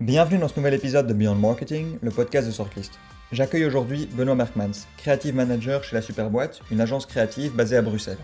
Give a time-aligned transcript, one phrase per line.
[0.00, 2.98] Bienvenue dans ce nouvel épisode de Beyond Marketing, le podcast de Sortlist.
[3.30, 8.18] J'accueille aujourd'hui Benoît Merkmans, Creative Manager chez la Superboîte, une agence créative basée à Bruxelles.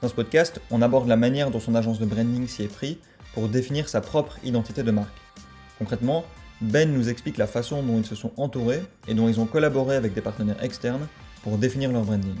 [0.00, 2.98] Dans ce podcast, on aborde la manière dont son agence de branding s'y est pris
[3.34, 5.14] pour définir sa propre identité de marque.
[5.78, 6.24] Concrètement,
[6.62, 9.96] Ben nous explique la façon dont ils se sont entourés et dont ils ont collaboré
[9.96, 11.06] avec des partenaires externes
[11.42, 12.36] pour définir leur branding.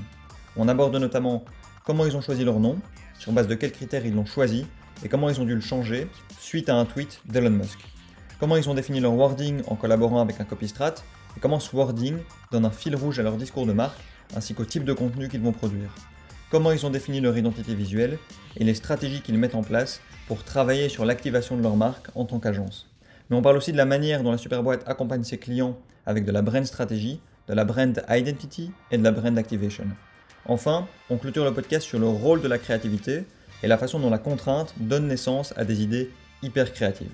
[0.56, 1.44] On aborde notamment
[1.84, 2.78] comment ils ont choisi leur nom,
[3.18, 4.66] sur base de quels critères ils l'ont choisi
[5.04, 7.78] et comment ils ont dû le changer suite à un tweet d'Elon Musk
[8.40, 10.94] comment ils ont défini leur wording en collaborant avec un copystrat,
[11.36, 12.16] et comment ce wording
[12.50, 14.00] donne un fil rouge à leur discours de marque,
[14.34, 15.94] ainsi qu'au type de contenu qu'ils vont produire.
[16.50, 18.18] Comment ils ont défini leur identité visuelle
[18.56, 22.24] et les stratégies qu'ils mettent en place pour travailler sur l'activation de leur marque en
[22.24, 22.88] tant qu'agence.
[23.28, 26.32] Mais on parle aussi de la manière dont la Superboîte accompagne ses clients avec de
[26.32, 29.84] la brand stratégie, de la brand identity et de la brand activation.
[30.46, 33.24] Enfin, on clôture le podcast sur le rôle de la créativité
[33.62, 36.10] et la façon dont la contrainte donne naissance à des idées
[36.42, 37.10] hyper créatives.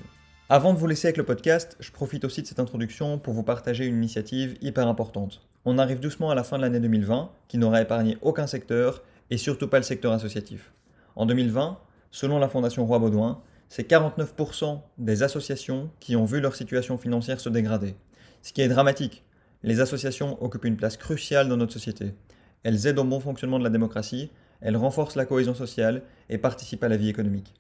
[0.49, 3.43] Avant de vous laisser avec le podcast, je profite aussi de cette introduction pour vous
[3.43, 5.41] partager une initiative hyper importante.
[5.65, 9.39] On arrive doucement à la fin de l'année 2020, qui n'aura épargné aucun secteur, et
[9.39, 10.73] surtout pas le secteur associatif.
[11.17, 11.81] En 2020,
[12.13, 17.41] selon la Fondation Roi Baudouin, c'est 49% des associations qui ont vu leur situation financière
[17.41, 17.97] se dégrader.
[18.43, 19.25] Ce qui est dramatique.
[19.65, 22.15] Les associations occupent une place cruciale dans notre société.
[22.63, 24.31] Elles aident au bon fonctionnement de la démocratie,
[24.61, 27.53] elles renforcent la cohésion sociale et participent à la vie économique.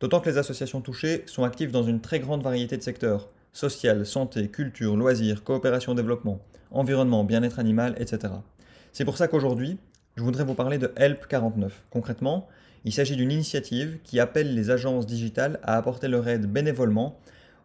[0.00, 4.06] D'autant que les associations touchées sont actives dans une très grande variété de secteurs social,
[4.06, 8.32] santé, culture, loisirs, coopération, développement, environnement, bien-être animal, etc.
[8.92, 9.78] C'est pour ça qu'aujourd'hui,
[10.16, 11.84] je voudrais vous parler de Help 49.
[11.90, 12.48] Concrètement,
[12.84, 17.18] il s'agit d'une initiative qui appelle les agences digitales à apporter leur aide bénévolement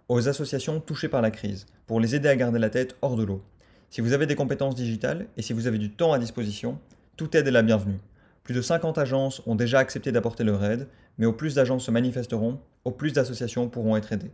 [0.10, 3.24] aux associations touchées par la crise, pour les aider à garder la tête hors de
[3.24, 3.42] l'eau.
[3.90, 6.80] Si vous avez des compétences digitales et si vous avez du temps à disposition,
[7.16, 8.00] toute aide est la bienvenue.
[8.46, 11.92] Plus de 50 agences ont déjà accepté d'apporter leur aide, mais au plus d'agences se
[11.92, 14.32] manifesteront, au plus d'associations pourront être aidées.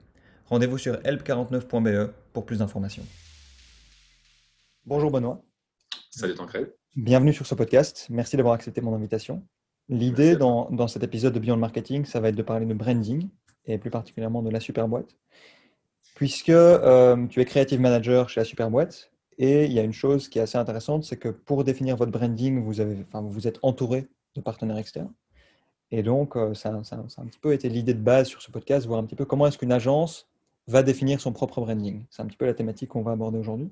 [0.48, 3.06] Rendez-vous sur help49.be pour plus d'informations.
[4.86, 5.42] Bonjour Benoît.
[6.10, 6.74] Salut Tancred.
[6.98, 8.08] Bienvenue sur ce podcast.
[8.10, 9.48] Merci d'avoir accepté mon invitation.
[9.88, 13.30] L'idée dans, dans, cet épisode de Beyond Marketing, ça va être de parler de branding
[13.66, 15.16] et plus particulièrement de la Superboîte.
[16.16, 20.28] Puisque euh, tu es creative manager chez la Superboîte, et il y a une chose
[20.28, 23.60] qui est assez intéressante, c'est que pour définir votre branding, vous, avez, enfin, vous êtes
[23.62, 25.14] entouré de partenaires externes.
[25.92, 28.42] Et donc, euh, ça, ça, ça, a un petit peu été l'idée de base sur
[28.42, 30.30] ce podcast, voir un petit peu comment est-ce qu'une agence
[30.68, 32.06] va définir son propre branding.
[32.10, 33.70] C'est un petit peu la thématique qu'on va aborder aujourd'hui.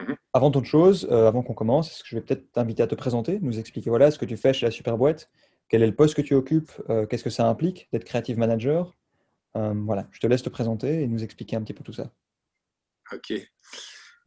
[0.00, 0.16] Mhm.
[0.32, 2.94] Avant toute chose, euh, avant qu'on commence, est-ce que je vais peut-être t'inviter à te
[2.94, 5.28] présenter, nous expliquer voilà ce que tu fais chez la Superboîte,
[5.68, 8.96] quel est le poste que tu occupes, euh, qu'est-ce que ça implique d'être creative manager.
[9.54, 12.10] voilà, je te laisse te présenter et nous expliquer un petit peu tout ça.
[13.12, 13.32] Ok.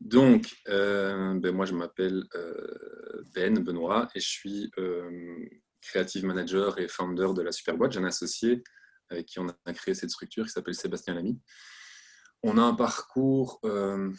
[0.03, 5.09] Donc, euh, ben moi, je m'appelle euh, Ben Benoît et je suis euh,
[5.81, 7.94] creative manager et founder de la Superboîte.
[7.94, 8.64] J'ai un associé
[9.09, 11.40] avec qui on a créé cette structure qui s'appelle Sébastien Lamy.
[12.41, 14.14] On a un parcours, je ne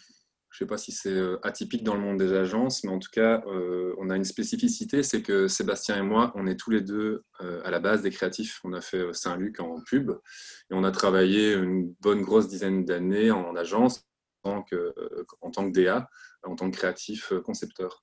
[0.53, 3.43] sais pas si c'est atypique dans le monde des agences, mais en tout cas,
[3.99, 7.71] on a une spécificité, c'est que Sébastien et moi, on est tous les deux à
[7.71, 8.61] la base des créatifs.
[8.65, 13.31] On a fait Saint-Luc en pub et on a travaillé une bonne grosse dizaine d'années
[13.31, 14.07] en agence
[14.45, 14.95] tant que,
[15.41, 16.09] en tant que DA,
[16.43, 18.03] en tant que créatif euh, concepteur.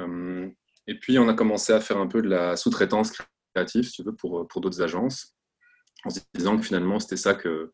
[0.00, 0.48] Euh,
[0.86, 3.12] et puis, on a commencé à faire un peu de la sous-traitance
[3.54, 5.36] créative, si tu veux, pour, pour d'autres agences,
[6.04, 7.72] en se disant que finalement, c'était ça que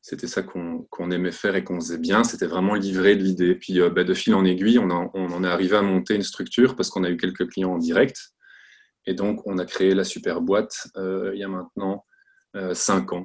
[0.00, 3.54] c'était ça qu'on aimait faire et qu'on faisait bien, c'était vraiment livrer de l'idée.
[3.54, 6.22] Puis euh, bah, de fil en aiguille, on, on, en est arrivé à monter une
[6.22, 8.34] structure parce qu'on a eu quelques clients en direct.
[9.06, 12.06] Et donc, on a créé la super boîte il y a maintenant
[12.72, 13.24] cinq ans.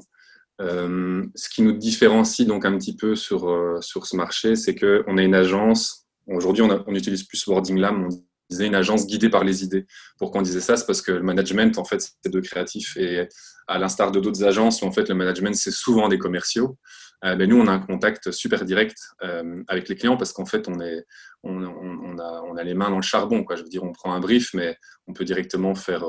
[0.62, 4.76] Euh, ce qui nous différencie donc un petit peu sur, euh, sur ce marché, c'est
[4.76, 8.10] qu'on est une agence, aujourd'hui on, utilise plus Wording Lab, on
[8.50, 9.86] disait une agence guidée par les idées.
[10.18, 10.76] Pourquoi on disait ça?
[10.76, 12.98] C'est parce que le management, en fait, c'est de créatifs.
[12.98, 13.28] Et
[13.68, 16.78] à l'instar de d'autres agences où en fait le management, c'est souvent des commerciaux,
[17.24, 18.98] euh, ben, nous, on a un contact super direct
[19.68, 21.06] avec les clients parce qu'en fait, on, est,
[21.44, 23.46] on, a, on, a, les mains dans le charbon.
[23.50, 24.78] Je veux dire, on prend un brief, mais
[25.08, 26.06] on peut directement faire,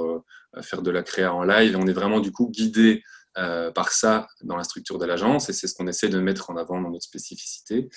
[0.63, 1.77] faire de la créa en live.
[1.79, 3.03] On est vraiment du coup guidé
[3.39, 6.51] euh, par ça dans la structure de l'agence et c'est ce qu'on essaie de mettre
[6.51, 7.89] en avant dans notre spécificité.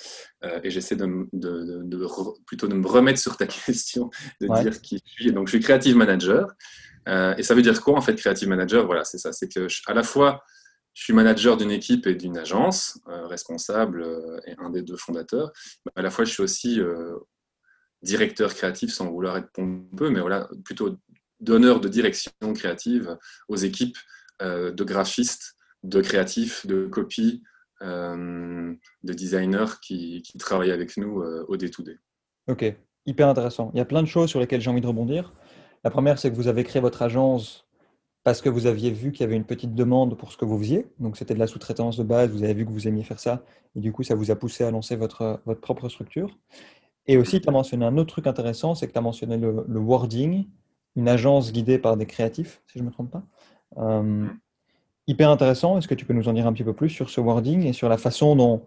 [0.44, 2.06] Euh, et j'essaie de, de, de,
[2.46, 4.10] plutôt de me remettre sur ta question,
[4.40, 5.32] de dire qui je suis.
[5.32, 6.46] Donc, je suis creative manager.
[7.08, 8.86] Euh, et ça veut dire quoi en fait, creative manager?
[8.86, 9.32] Voilà, c'est ça.
[9.32, 10.40] C'est que à la fois,
[10.94, 14.06] je suis manager d'une équipe et d'une agence, responsable
[14.46, 15.50] et un des deux fondateurs.
[15.96, 16.80] à la fois, je suis aussi
[18.02, 20.96] directeur créatif sans vouloir être pompeux, mais voilà, plutôt
[21.40, 23.98] donneur de direction créative aux équipes
[24.40, 27.42] de graphistes, de créatifs, de copies,
[27.82, 31.98] euh, de designers qui, travaillent avec nous euh, au day-to-day.
[32.48, 32.64] Ok,
[33.04, 33.70] hyper intéressant.
[33.74, 35.34] Il y a plein de choses sur lesquelles j'ai envie de rebondir.
[35.82, 37.66] La première, c'est que vous avez créé votre agence
[38.22, 40.58] parce que vous aviez vu qu'il y avait une petite demande pour ce que vous
[40.58, 40.86] faisiez.
[40.98, 42.30] Donc, c'était de la sous-traitance de base.
[42.30, 43.44] Vous avez vu que vous aimiez faire ça.
[43.76, 46.38] Et du coup, ça vous a poussé à lancer votre, votre propre structure.
[47.06, 49.78] Et aussi, tu as mentionné un autre truc intéressant, c'est que tu as mentionné le,
[49.78, 50.46] wording,
[50.96, 53.24] une agence guidée par des créatifs, si je ne me trompe pas.
[53.78, 54.26] Euh,
[55.06, 55.78] hyper intéressant.
[55.78, 57.72] Est-ce que tu peux nous en dire un petit peu plus sur ce wording et
[57.72, 58.62] sur la façon dont,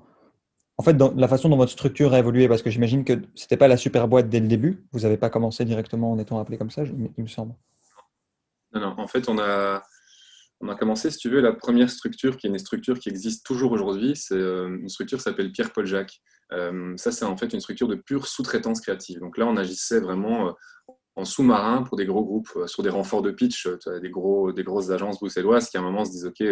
[0.77, 2.47] en fait, dans la façon dont votre structure a évolué?
[2.47, 4.85] Parce que j'imagine que ce n'était pas la super boîte dès le début.
[4.91, 7.53] Vous n'avez pas commencé directement en étant appelé comme ça, il me semble.
[8.73, 8.95] Non, non.
[8.97, 9.81] En fait, on a,
[10.61, 13.45] on a commencé, si tu veux, la première structure, qui est une structure qui existe
[13.45, 14.15] toujours aujourd'hui.
[14.15, 16.21] C'est euh, une structure qui s'appelle Pierre-Paul Jacques.
[16.53, 19.19] Euh, ça, c'est en fait une structure de pure sous-traitance créative.
[19.19, 20.53] Donc là, on agissait vraiment
[21.17, 23.67] en sous-marin pour des gros groupes, sur des renforts de pitch,
[24.01, 26.43] des, gros, des grosses agences bruxelloises qui à un moment se disent OK,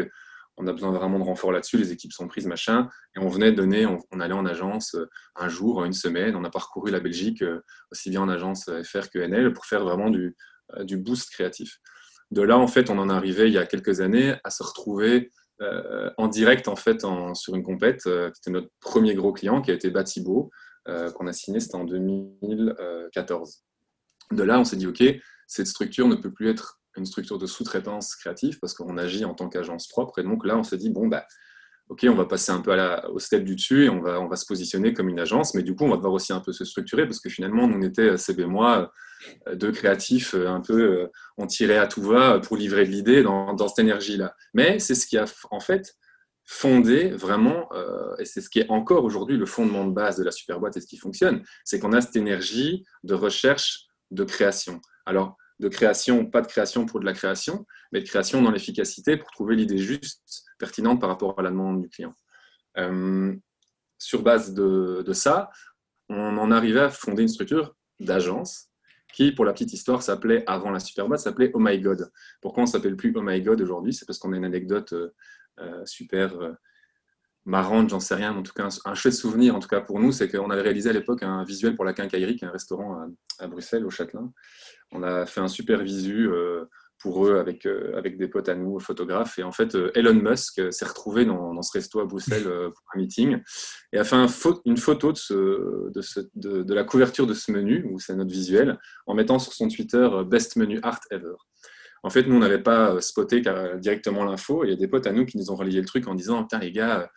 [0.57, 2.89] on a besoin vraiment de renforts là-dessus, les équipes sont prises, machin.
[3.15, 4.95] Et on venait donner, on, allait en agence
[5.35, 7.44] un jour, une semaine, on a parcouru la Belgique,
[7.91, 10.35] aussi bien en agence FR que NL, pour faire vraiment du,
[10.97, 11.79] boost créatif
[12.31, 15.31] de là, en fait, on en arrivé il y a quelques années à se retrouver
[15.61, 18.01] euh, en direct en fait sur une compète.
[18.07, 20.50] Euh, c'était notre premier gros client qui a été Batibo,
[20.88, 23.63] euh, qu'on a signé, c'était en 2014.
[24.31, 25.04] De là, on s'est dit, OK,
[25.48, 29.33] cette structure ne peut plus être une structure de sous-traitance créative parce qu'on agit en
[29.33, 30.19] tant qu'agence propre.
[30.19, 31.25] Et donc là, on s'est dit, bon, bah,
[31.89, 34.19] OK, on va passer un peu à la, au step du dessus et on va,
[34.19, 36.39] on va se positionner comme une agence, mais du coup, on va devoir aussi un
[36.39, 38.92] peu se structurer parce que finalement, on était, CB moi,
[39.48, 41.07] euh, deux créatifs euh, un peu, euh,
[41.38, 44.36] on tirait à tout va pour livrer de l'idée dans, dans, cette énergie-là.
[44.54, 45.95] Mais c'est ce qui a en fait
[46.48, 47.68] fondé vraiment,
[48.19, 50.81] et c'est ce qui est encore aujourd'hui le fondement de base de la superboîte et
[50.81, 54.81] ce qui fonctionne, c'est qu'on a cette énergie de recherche, de création.
[55.06, 59.18] Alors, de création, pas de création pour de la création, mais de création dans l'efficacité
[59.18, 62.13] pour trouver l'idée juste, pertinente par rapport à la demande du client.
[62.78, 63.34] Euh,
[63.98, 65.50] sur base de, ça,
[66.10, 68.69] on en arrivait à fonder une structure d'agence
[69.13, 72.12] qui, pour la petite histoire, s'appelait, avant la Superboîte, s'appelait Oh My God.
[72.42, 73.94] Pourquoi on s'appelle plus Oh My God aujourd'hui?
[73.94, 75.13] C'est parce qu'on a une anecdote euh,
[75.60, 76.38] euh, super
[77.45, 80.00] marrante, j'en sais rien, mais en tout cas un, chouette souvenir, en tout cas pour
[80.00, 82.51] nous, c'est qu'on avait réalisé à l'époque un visuel pour la Quincaillerie, qui est un
[82.51, 83.07] restaurant
[83.39, 84.31] à, Bruxelles, au Châtelain.
[84.92, 86.65] On a fait un super visu euh,
[86.97, 89.38] pour eux avec, euh, avec des potes à nous, photographes.
[89.38, 92.97] Et en fait, euh, Elon Musk s'est retrouvé dans, ce resto à Bruxelles pour un
[92.97, 93.39] meeting
[93.94, 94.27] et a fait un
[94.65, 95.92] une photo de,
[96.36, 100.09] de, la couverture de ce menu, où c'est notre visuel, en mettant sur son Twitter
[100.25, 101.36] Best Menu Art Ever.
[102.01, 103.42] En fait, nous, on n'avait pas spoté
[103.80, 104.63] directement l'info.
[104.63, 106.44] Il y a des potes à nous qui nous ont relayé le truc en disant
[106.44, 107.09] Putain, les gars,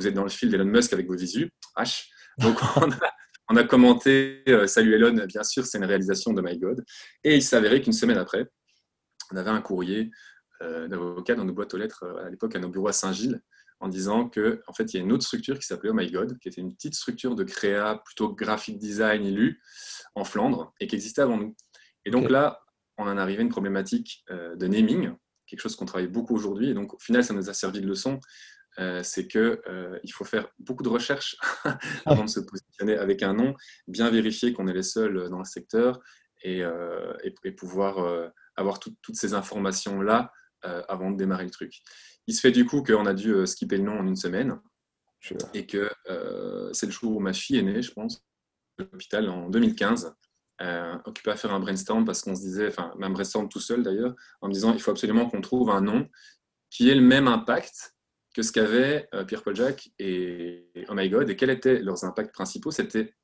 [0.00, 1.50] vous êtes dans le fil d'Elon Musk avec vos visus.
[1.76, 2.06] H.
[2.38, 2.58] Donc,
[3.48, 6.82] on a, commenté euh, Salut Elon, bien sûr, c'est une réalisation de My God.
[7.22, 8.46] Et il s'avérait qu'une semaine après,
[9.30, 10.10] on avait un courrier
[10.62, 13.40] euh, d'avocat dans nos boîtes aux lettres euh, à l'époque à nos bureaux à Saint-Gilles
[13.80, 16.10] en disant que en fait il y a une autre structure qui s'appelait Oh My
[16.10, 19.60] God, qui était une petite structure de créa plutôt graphic design élu
[20.14, 21.54] en Flandre et qui existait avant nous.
[22.04, 22.60] Et donc là,
[22.98, 25.14] on en arrivait à une problématique de naming,
[25.46, 26.68] quelque chose qu'on travaille beaucoup aujourd'hui.
[26.68, 28.20] Et donc au final, ça nous a servi de leçon
[28.80, 31.36] euh, c'est qu'il euh, faut faire beaucoup de recherches
[32.06, 33.54] avant de se positionner avec un nom,
[33.86, 36.00] bien vérifier qu'on est les seuls dans le secteur
[36.42, 37.12] et, euh,
[37.56, 40.32] pouvoir avoir toutes ces informations-là
[40.62, 41.80] avant de démarrer le truc.
[42.26, 44.58] Il se fait du coup qu'on a dû skipper le nom en une semaine
[45.52, 45.90] et que
[46.72, 48.22] c'est le jour où ma fille est née, je pense,
[48.78, 50.14] à l'hôpital en 2015.
[51.04, 54.14] occupé à faire un brainstorm parce qu'on se disait, enfin, même brainstorm tout seul d'ailleurs,
[54.40, 56.08] en me disant il faut absolument qu'on trouve un nom
[56.70, 57.94] qui ait le même impact
[58.34, 61.28] que ce qu'avaient euh, Pierre-Paul Jacques et Oh My God.
[61.30, 63.14] Et quels étaient leurs impacts principaux C'était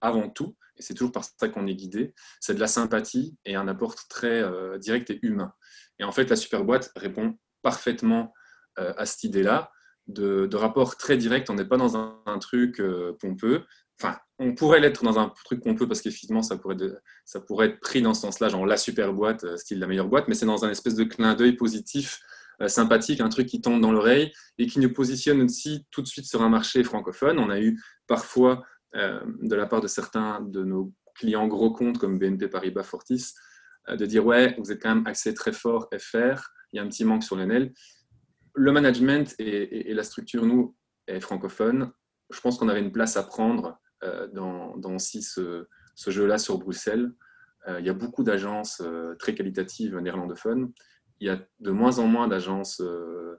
[0.00, 3.56] avant tout, et c'est toujours par ça qu'on est guidé, c'est de la sympathie et
[3.56, 5.52] un apport très euh, direct et humain.
[5.98, 8.32] Et en fait, la superboîte répond parfaitement
[8.78, 9.72] euh, à cette idée-là,
[10.06, 11.50] de, rapport très direct.
[11.50, 12.80] On n'est pas dans un, truc
[13.20, 13.64] pompeux.
[14.00, 16.76] Enfin, on pourrait l'être dans un truc pompeux parce qu'effectivement, ça pourrait,
[17.26, 20.26] ça pourrait être pris dans ce sens-là, genre la super boîte, style la meilleure boîte,
[20.28, 22.20] mais c'est dans un espèce de clin d'œil positif
[22.66, 26.26] sympathique, un truc qui tombe dans l'oreille et qui nous positionne aussi tout de suite
[26.26, 27.38] sur un marché francophone.
[27.38, 28.64] On a eu parfois,
[28.96, 33.34] euh, de la part de certains de nos clients gros comptes comme BNP Paribas Fortis,
[33.88, 36.82] euh, de dire ouais, vous êtes quand même axé très fort FR, il y a
[36.82, 37.72] un petit manque sur l'NL.
[38.54, 40.74] Le management et, la structure, nous,
[41.06, 41.92] est francophone.
[42.30, 43.78] Je pense qu'on avait une place à prendre
[44.32, 47.12] dans, ce, ce jeu-là sur Bruxelles.
[47.78, 48.82] il y a beaucoup d'agences
[49.20, 50.72] très qualitatives néerlandophones
[51.20, 53.36] il y a de moins en moins d'agences euh,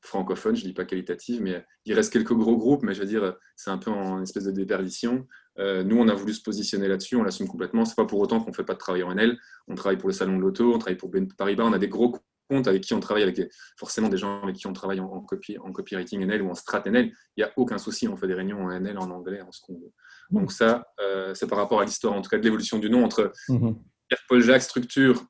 [0.00, 3.06] francophones, je ne dis pas qualitatives, mais il reste quelques gros groupes, mais je veux
[3.06, 5.26] dire, c'est un peu en espèce de déperdition.
[5.58, 7.84] Euh, nous, on a voulu se positionner là-dessus, on l'assume complètement.
[7.84, 9.36] Ce n'est pas pour autant qu'on ne fait pas de travail en NL.
[9.66, 11.88] On travaille pour le Salon de l'Auto, on travaille pour BNP Paribas, on a des
[11.88, 12.16] gros
[12.48, 13.40] comptes avec qui on travaille, avec
[13.76, 16.82] forcément des gens avec qui on travaille en, copy, en copywriting NL ou en strat
[16.86, 17.06] NL.
[17.36, 19.60] Il n'y a aucun souci, on fait des réunions en NL, en anglais, en ce
[19.60, 19.92] qu'on veut.
[20.30, 23.04] Donc ça, euh, c'est par rapport à l'histoire, en tout cas de l'évolution du nom
[23.04, 23.72] entre mmh
[24.08, 25.22] Pierre-Paul Jacques, structure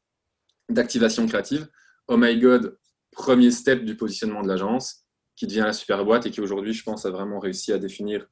[0.69, 1.69] d'activation créative.
[2.09, 2.77] oh my god,
[3.13, 5.07] premier step du positionnement de l'agence,
[5.37, 8.27] qui devient la super boîte et qui aujourd'hui, je pense, a vraiment réussi à définir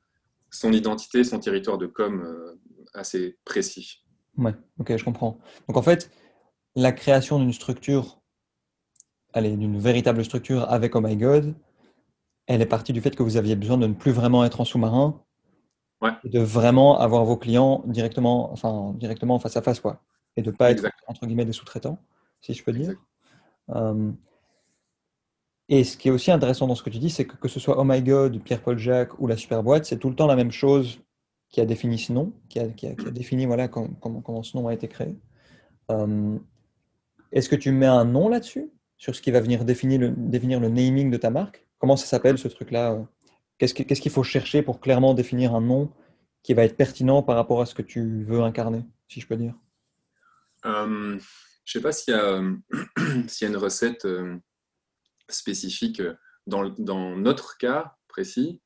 [0.50, 2.61] son identité, son territoire de com euh,
[2.95, 4.05] assez précis.
[4.37, 5.38] Ouais, ok, je comprends.
[5.69, 6.11] Donc en fait,
[6.75, 8.21] la création d'une structure,
[9.33, 11.55] allez, d'une véritable structure avec Oh My God,
[12.47, 14.64] elle est partie du fait que vous aviez besoin de ne plus vraiment être en
[14.64, 15.23] sous-marin,
[16.02, 16.11] ouais.
[16.25, 20.02] de vraiment avoir vos clients directement, enfin directement face à face, quoi,
[20.37, 21.99] et de pas être entre guillemets des sous-traitants,
[22.40, 22.95] si je peux dire.
[23.71, 24.12] Euh,
[25.69, 27.59] et ce qui est aussi intéressant dans ce que tu dis, c'est que que ce
[27.59, 30.52] soit Oh My God, Pierre-Paul Jacques ou la Superboîte, c'est tout le temps la même
[30.52, 31.00] chose
[31.49, 34.43] qui a défini ce nom, qui a, qui a, qui a défini voilà, comment, comment,
[34.43, 35.16] ce nom a été créé.
[35.90, 36.38] Euh,
[37.33, 40.61] Est-ce que tu mets un nom là-dessus, sur ce qui va venir définir le, définir
[40.61, 41.66] le naming de ta marque?
[41.78, 43.05] Comment ça s'appelle ce truc-là?
[43.59, 45.90] Qu'est-ce qu'il qu faut chercher pour clairement définir un nom
[46.43, 49.37] qui va être pertinent par rapport à ce que tu veux incarner, si je peux
[49.37, 49.55] dire?
[50.64, 51.19] Euh,
[51.66, 52.16] Je ne sais pas s'il y,
[53.42, 54.38] y, a une recette euh,
[55.28, 56.00] spécifique
[56.46, 58.62] dans, dans, notre cas précis.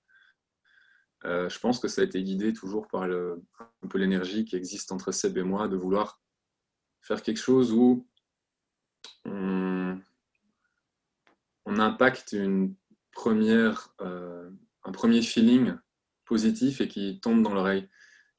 [1.24, 4.92] Euh, je pense que ça a été guidé toujours par un peu l'énergie qui existe
[4.92, 6.20] entre Seb et moi de vouloir
[7.00, 8.06] faire quelque chose où
[9.24, 9.98] on,
[11.64, 12.74] on impacte une
[13.12, 14.50] première, euh,
[14.84, 15.74] un premier feeling
[16.26, 17.88] positif et qui tombe dans l'oreille.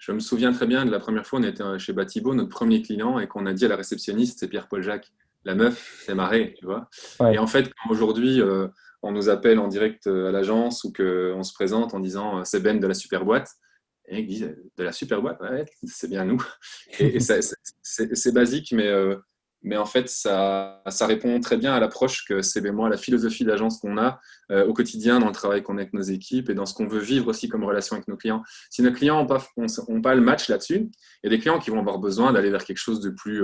[0.02, 2.82] Je me souviens très bien de la première fois, on était chez Batibo, notre premier
[2.82, 5.14] client, et qu'on a dit à la réceptionniste, c'est Pierre-Paul Jacques,
[5.46, 6.90] la meuf, c'est marré, tu vois.
[7.32, 8.68] Et en fait, aujourd'hui, euh,
[9.04, 12.42] on nous appelle en direct euh, à l'agence ou qu'on se présente en disant euh,
[12.46, 13.52] c'est Ben de la super boîte.
[14.08, 16.44] Et ils disent de la super boîte, ouais, c'est bien nous.
[17.00, 19.16] Et, c'est basique, mais, euh,
[19.64, 23.80] mais en fait, ça, répond très bien à l'approche que c'est moi, la philosophie d'agence
[23.80, 26.74] qu'on a au quotidien dans le travail qu'on a avec nos équipes et dans ce
[26.74, 28.44] qu'on veut vivre aussi comme relation avec nos clients.
[28.70, 29.46] Si nos clients n'ont pas,
[29.88, 30.92] ont, pas le match là-dessus, il
[31.24, 33.44] y a des clients qui vont avoir besoin d'aller vers quelque chose de plus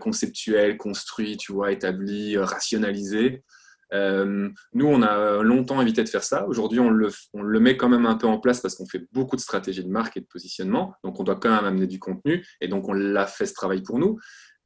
[0.00, 3.42] conceptuel, construit, tu vois, établi, rationalisé.
[3.94, 6.46] Euh, nous, on a longtemps évité de faire ça.
[6.46, 9.06] Aujourd'hui, on le, on le, met quand même un peu en place parce qu'on fait
[9.12, 10.94] beaucoup de stratégies de marque et de positionnement.
[11.04, 12.46] Donc, on doit quand même amener du contenu.
[12.60, 14.18] Et donc, on l'a fait ce travail pour nous.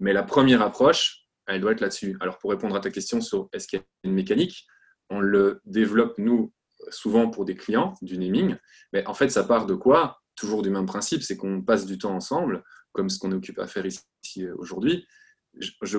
[0.03, 2.17] Mais la première approche, elle doit être là-dessus.
[2.21, 4.67] Alors, pour répondre à ta question sur est-ce qu'il y a une mécanique,
[5.11, 6.53] on le développe, nous,
[6.91, 8.57] souvent pour des clients, du naming.
[8.93, 10.19] Mais en fait, ça part de quoi?
[10.37, 13.63] Toujours du même principe, c'est qu'on passe du temps ensemble, comme ce qu'on est occupé
[13.63, 15.07] à faire ici aujourd'hui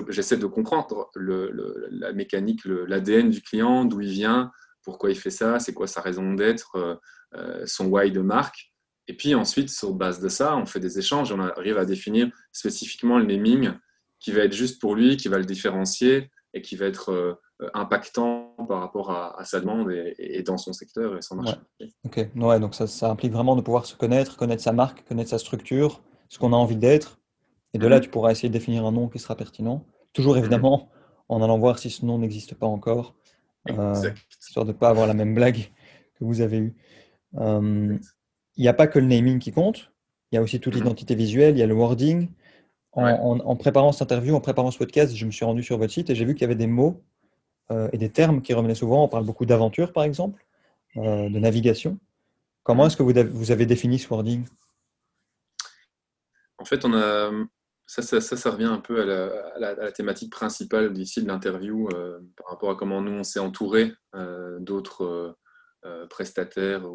[0.08, 4.50] j'essaie de comprendre la mécanique, l'ADN du client, d'où il vient,
[4.82, 6.94] pourquoi il fait ça, c'est quoi sa raison d'être, euh,
[7.34, 8.72] euh, son why de marque.
[9.06, 12.30] Et puis ensuite, sur base de ça, on fait des échanges, on arrive à définir
[12.52, 13.72] spécifiquement le naming
[14.24, 17.34] qui va être juste pour lui, qui va le différencier et qui va être euh,
[17.74, 21.56] impactant par rapport à, sa demande et, dans son secteur et son marché.
[22.04, 25.28] Ok, ouais, donc ça, ça implique vraiment de pouvoir se connaître, connaître sa marque, connaître
[25.28, 27.18] sa structure, ce qu'on a envie d'être
[27.74, 29.84] et de là, tu pourras essayer de définir un nom qui sera pertinent.
[30.14, 30.90] Toujours évidemment
[31.28, 33.14] en allant voir si ce nom n'existe pas encore,
[33.70, 33.94] euh,
[34.40, 35.70] histoire de ne pas avoir la même blague
[36.14, 36.76] que vous avez eue.
[37.36, 37.98] Euh,
[38.56, 39.92] il n'y a pas que le naming qui compte,
[40.30, 40.82] il y a aussi toute mhm.
[40.82, 42.28] l'identité visuelle, il y a le wording.
[42.96, 46.10] En, préparant cette interview, en préparant ce podcast, je me suis rendu sur votre site
[46.10, 47.02] et j'ai vu qu'il y avait des mots
[47.70, 49.04] euh, et des termes qui revenaient souvent.
[49.04, 50.44] On parle beaucoup d'aventure, par exemple,
[50.96, 51.98] de navigation.
[52.62, 52.86] Comment mhm.
[52.86, 54.44] est-ce que vous, vous avez défini ce wording?
[56.58, 57.30] En fait, on a,
[57.86, 62.48] ça, ça, ça, revient un peu à la, thématique principale d'ici de l'interview euh, par
[62.48, 65.36] rapport à comment nous on s'est entouré euh, d'autres
[65.84, 66.88] euh, prestataires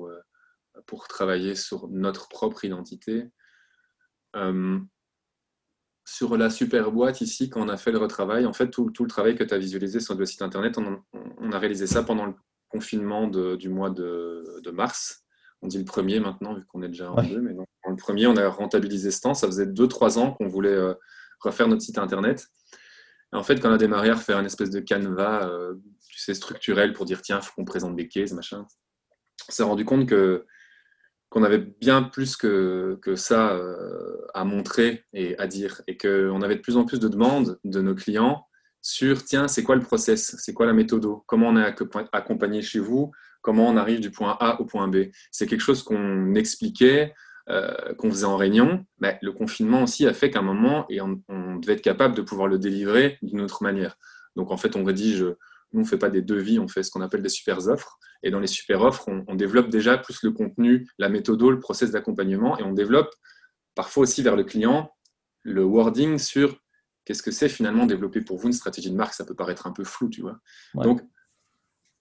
[0.88, 3.30] pour travailler sur notre propre identité.
[6.10, 9.04] Sur la super boîte ici, quand on a fait le retravail, en fait, tout, tout
[9.04, 12.04] le travail que tu as visualisé sur le site internet, on, on, a réalisé ça
[12.04, 12.34] pendant le
[12.68, 15.24] confinement de, du mois de, de mars
[15.62, 18.28] on dit le premier maintenant, vu qu'on est déjà en deux, mais donc, le premier,
[18.28, 19.34] on a rentabilisé ce temps.
[19.34, 20.94] Ça faisait deux, trois ans qu'on voulait euh,
[21.42, 22.48] refaire notre site internet.
[23.34, 25.76] en fait, quand on a démarré à refaire une espèce de canevas, euh,
[26.08, 28.66] tu sais, structurel pour dire tiens, il faut qu'on présente des cases, machin,
[29.48, 30.46] on s'est rendu compte que
[31.30, 36.42] qu'on avait bien plus que, que ça euh, à montrer et à dire, et qu'on
[36.42, 38.46] avait de plus en plus de demandes de nos clients
[38.82, 41.76] sur tiens, c'est quoi le process, c'est quoi la méthode, comment on est
[42.14, 45.08] accompagné chez vous, comment on arrive du point A au point B?
[45.32, 47.14] C'est quelque chose qu'on expliquait,
[47.50, 48.86] euh, qu'on faisait en réunion.
[49.00, 51.20] Mais le confinement aussi a fait qu'à un moment, et on,
[51.58, 53.98] devait être capable de pouvoir le délivrer d'une autre manière.
[54.36, 55.26] Donc en fait, on rédige,
[55.74, 58.00] nous on ne fait pas des devis, on fait ce qu'on appelle des super offres.
[58.24, 61.92] Et dans les super offres, on, développe déjà plus le contenu, la méthode, le process
[61.92, 63.14] d'accompagnement, et on développe
[63.76, 64.92] parfois aussi vers le client
[65.44, 66.60] le wording sur
[67.06, 69.14] qu'est-ce que c'est finalement développer pour vous une stratégie de marque.
[69.14, 70.38] Ça peut paraître un peu flou, tu vois.
[70.76, 71.02] Donc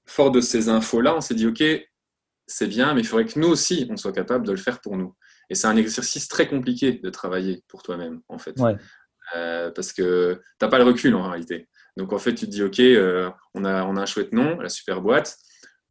[0.07, 1.63] fort de ces infos-là, on s'est dit, OK,
[2.47, 4.97] c'est bien, mais il faudrait que nous aussi, on soit capable de le faire pour
[4.97, 5.15] nous.
[5.51, 8.55] Et c'est un exercice très compliqué de travailler pour toi-même, en fait.
[9.37, 11.69] Euh, parce que tu n'as pas le recul en réalité.
[11.97, 12.81] Donc en fait, tu te dis, OK,
[13.55, 15.37] on, a, on a un chouette nom, la super boîte.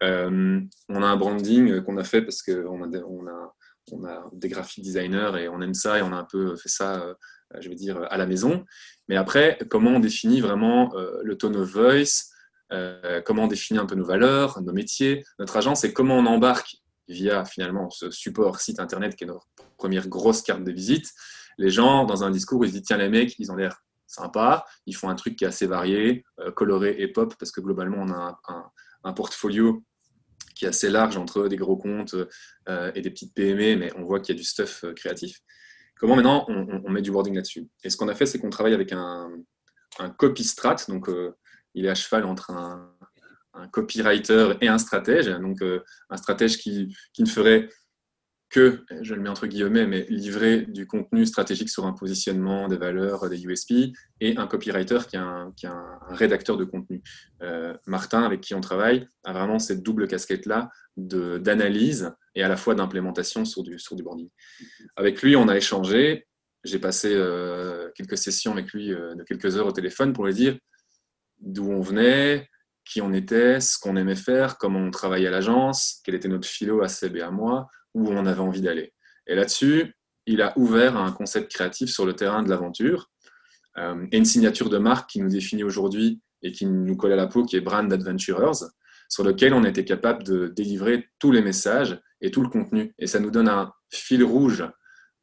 [0.01, 3.54] on a un branding qu'on a fait parce qu'on a, on a,
[3.92, 6.70] on a des graphic designers et on aime ça et on a un peu fait
[6.70, 7.16] ça,
[7.60, 8.66] je veux dire, à la maison.
[9.08, 12.32] Mais après, comment on définit vraiment le tone of voice
[13.25, 16.77] comment on définit un peu nos valeurs, nos métiers, notre agence et comment on embarque
[17.08, 21.13] via finalement ce support site internet qui est notre première grosse carte de visite,
[21.58, 24.66] les gens dans un discours ils se disent tiens les mecs ils ont l'air sympas,
[24.86, 27.98] ils font un truc qui est assez varié, euh, coloré et pop parce que globalement
[28.00, 28.40] on a
[29.04, 29.86] un, portfolio
[30.54, 32.16] qui est assez large entre des gros comptes
[32.68, 35.40] euh, et des petites PME, mais on voit qu'il y a du stuff euh, créatif.
[35.98, 37.70] Comment maintenant on, met du wording là-dessus?
[37.84, 39.32] Et ce qu'on a fait, c'est qu'on travaille avec un,
[39.98, 41.10] un copy strat, donc
[41.74, 42.94] il est à cheval entre un,
[43.54, 45.26] un copywriter et un stratège.
[45.26, 47.68] Donc, un stratège qui, qui, ne ferait
[48.50, 52.77] que, je le mets entre guillemets, mais livrer du contenu stratégique sur un positionnement, des
[52.77, 57.01] valeurs, des USP, et un copywriter qui est un, rédacteur de contenu.
[57.42, 62.58] Euh, Martin, avec qui on travaille, a vraiment cette double casquette-là d'analyse et à la
[62.58, 64.30] fois d'implémentation sur du, sur du branding.
[64.96, 66.25] Avec lui, on a échangé.
[66.63, 70.58] J'ai passé euh, quelques sessions avec lui de quelques heures au téléphone pour lui dire
[71.39, 72.50] d'où on venait,
[72.84, 76.48] qui on était, ce qu'on aimait faire, comment on travaillait à l'agence, quel était notre
[76.48, 78.94] philo à et à moi, où on avait envie d'aller.
[79.27, 83.10] Et là-dessus, il a ouvert un concept créatif sur le terrain de l'aventure
[83.77, 87.16] euh, et une signature de marque qui nous définit aujourd'hui et qui nous colle à
[87.16, 88.66] la peau, qui est Brand Adventurers,
[89.10, 92.94] sur lequel on était capable de délivrer tous les messages et tout le contenu.
[93.00, 94.66] Et ça nous donne un fil rouge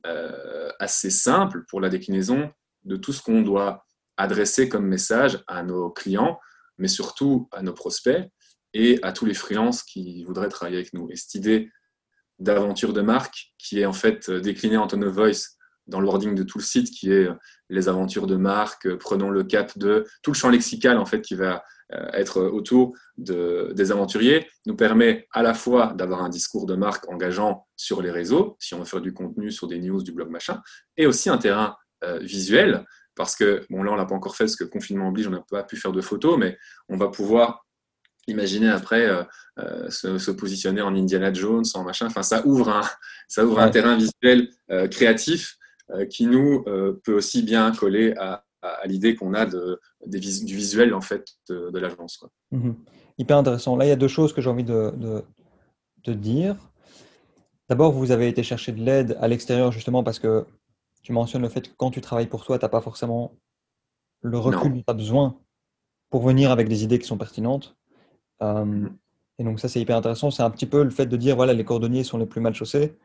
[0.07, 2.50] euh, assez simple pour la déclinaison
[2.85, 3.85] de tout ce qu'on doit
[4.16, 6.38] adresser comme message à nos clients
[6.78, 8.28] mais surtout à nos prospects
[8.73, 11.09] et à tous les freelances qui voudraient travailler avec nous.
[11.11, 11.71] Et cette idée
[12.38, 16.35] d'aventure de marque qui est en fait déclinée en tone of voice dans le wording
[16.35, 17.29] de tout le site, qui est
[17.69, 21.35] les aventures de marque, prenons le cap de tout le champ lexical en fait qui
[21.35, 21.62] va
[21.93, 26.75] euh, être autour de, des aventuriers, nous permet à la fois d'avoir un discours de
[26.75, 30.13] marque engageant sur les réseaux, si on veut faire du contenu sur des news, du
[30.13, 30.63] blog machin,
[30.97, 34.45] et aussi un terrain euh, visuel parce que, bon là on l'a pas encore fait
[34.45, 36.58] parce que confinement oblige, on n'a pas pu faire de photos, mais
[36.89, 37.64] on va pouvoir
[38.26, 39.23] imaginer après euh,
[39.58, 42.06] euh, se, positionner en Indiana Jones, en machin.
[42.06, 42.82] Enfin, ça ouvre un,
[43.28, 45.56] ça ouvre un terrain visuel euh, créatif
[46.08, 46.65] qui nous
[47.04, 48.43] peut aussi bien coller à,
[48.87, 52.25] l'idée qu'on a de, du visuel en fait de, l'agence.
[52.52, 52.75] Mhm.
[53.19, 53.76] Hyper intéressant.
[53.76, 54.95] Là, il y a deux choses que j'ai envie de,
[56.04, 56.56] de dire.
[57.69, 60.47] D'abord, vous avez été chercher de l'aide à l'extérieur justement parce que
[61.02, 63.37] tu mentionnes le fait que quand tu travailles pour toi, tu n'as pas forcément
[64.23, 65.39] le recul que tu as besoin
[66.10, 67.76] pour venir avec des idées qui sont pertinentes.
[68.42, 68.92] Euh, mm-hmm.
[69.38, 70.30] et donc ça, c'est hyper intéressant.
[70.30, 72.54] C'est un petit peu le fait de dire, voilà, les cordonniers sont les plus mal
[72.54, 72.97] chaussés.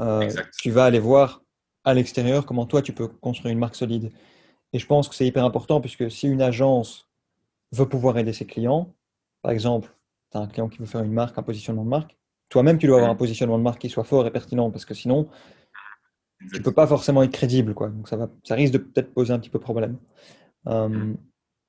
[0.00, 1.42] Euh, tu vas aller voir
[1.84, 4.12] à l'extérieur comment toi, tu peux construire une marque solide.
[4.72, 7.08] Et je pense que c'est hyper important puisque si une agence
[7.72, 8.94] veut pouvoir aider ses clients,
[9.42, 9.94] par exemple,
[10.30, 12.16] tu as un client qui veut faire une marque, un positionnement de marque,
[12.48, 14.94] toi-même, tu dois avoir un positionnement de marque qui soit fort et pertinent parce que
[14.94, 15.28] sinon,
[16.52, 17.88] tu peux pas forcément être crédible, quoi.
[17.88, 19.98] Donc ça, va, ça risque de peut-être poser un petit peu problème.
[20.66, 21.14] Euh,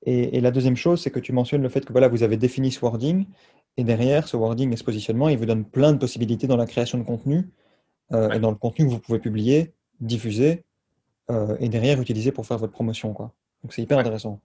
[0.04, 2.72] et, la deuxième chose, c'est que tu mentionnes le fait que voilà, vous avez défini
[2.72, 3.26] ce wording,
[3.78, 6.66] et derrière ce wording et ce positionnement, il vous donne plein de possibilités dans la
[6.66, 7.50] création de contenu,
[8.12, 10.66] euh, et dans le contenu que vous pouvez publier, diffuser,
[11.30, 13.34] euh, et derrière utiliser pour faire votre promotion, quoi.
[13.64, 14.42] Donc c'est hyper intéressant.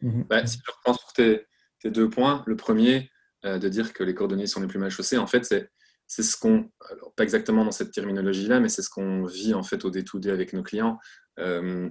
[0.00, 0.24] Mhm.
[0.28, 1.46] Bah, si je reprends sur tes,
[1.80, 3.10] tes, deux points, le premier,
[3.44, 5.68] de dire que les coordonnées sont les plus mal chaussées, en fait, c'est
[6.14, 6.70] c'est ce qu'on,
[7.16, 10.52] pas exactement dans cette terminologie-là, mais c'est ce qu'on vit en fait au D2D avec
[10.52, 10.98] nos clients.
[11.38, 11.88] Euh,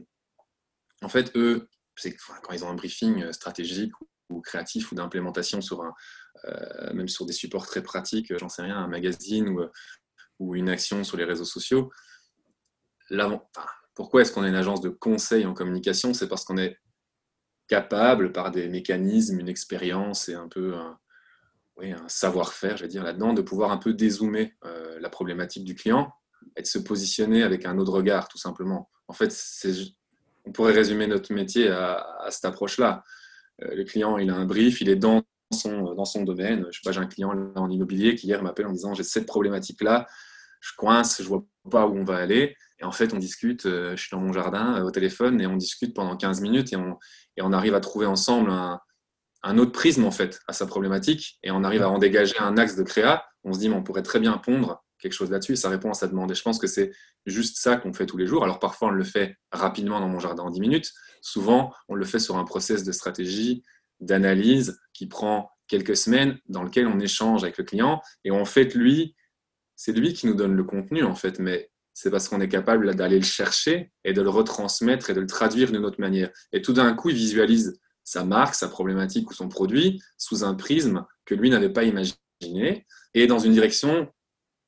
[1.01, 1.67] en fait, eux,
[2.43, 3.93] quand ils ont un briefing stratégique
[4.29, 5.93] ou, créatif ou d'implémentation sur un,
[6.45, 9.65] euh, même sur des supports très pratiques, j'en sais rien, un magazine ou,
[10.39, 11.91] ou une action sur les réseaux sociaux.
[13.93, 16.13] pourquoi est-ce qu'on est une agence de conseil en communication?
[16.13, 16.77] C'est parce qu'on est
[17.67, 20.99] capable, par des mécanismes, une expérience et un peu un,
[21.89, 25.75] un savoir-faire, je vais dire, là-dedans, de pouvoir un peu dézoomer euh, la problématique du
[25.75, 26.11] client
[26.55, 28.89] et de se positionner avec un autre regard, tout simplement.
[29.07, 29.31] En fait,
[30.45, 33.03] on pourrait résumer notre métier à, cette approche-là.
[33.63, 35.23] Euh, le client, il a un brief, il est dans
[35.53, 36.65] son, dans son domaine.
[36.71, 39.25] Je sais pas, j'ai un client en immobilier qui hier m'appelle en disant j'ai cette
[39.25, 40.07] problématique-là,
[40.59, 42.55] je coince, je vois pas où on va aller.
[42.79, 45.55] Et en fait, on discute, euh, je suis dans mon jardin au téléphone et on
[45.55, 46.97] discute pendant 15 minutes et on,
[47.37, 48.79] et on arrive à trouver ensemble un,
[49.43, 52.57] un autre prisme en fait à sa problématique et on arrive à en dégager un
[52.57, 55.53] axe de créa, on se dit mais on pourrait très bien pondre quelque chose là-dessus
[55.53, 56.31] et ça répond à sa demande.
[56.31, 56.91] Et je pense que c'est
[57.25, 58.43] juste ça qu'on fait tous les jours.
[58.43, 62.05] Alors parfois on le fait rapidement dans mon jardin en 10 minutes, souvent on le
[62.05, 63.63] fait sur un process de stratégie,
[63.99, 68.75] d'analyse qui prend quelques semaines dans lequel on échange avec le client et en fait
[68.75, 69.15] lui,
[69.75, 72.95] c'est lui qui nous donne le contenu en fait, mais c'est parce qu'on est capable
[72.95, 76.29] d'aller le chercher et de le retransmettre et de le traduire d'une autre manière.
[76.53, 80.55] Et tout d'un coup, il visualise sa marque, sa problématique ou son produit sous un
[80.55, 84.11] prisme que lui n'avait pas imaginé et dans une direction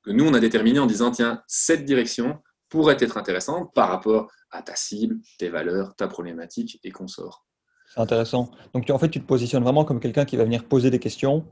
[0.04, 2.40] que nous, on a déterminée en disant, tiens, cette direction
[2.70, 7.46] pourrait être intéressante par rapport à ta cible, tes valeurs, ta problématique et qu'on sort.
[7.94, 8.52] C'est intéressant.
[8.74, 11.46] Donc, en fait, tu te positionnes vraiment comme quelqu'un qui va venir poser des questions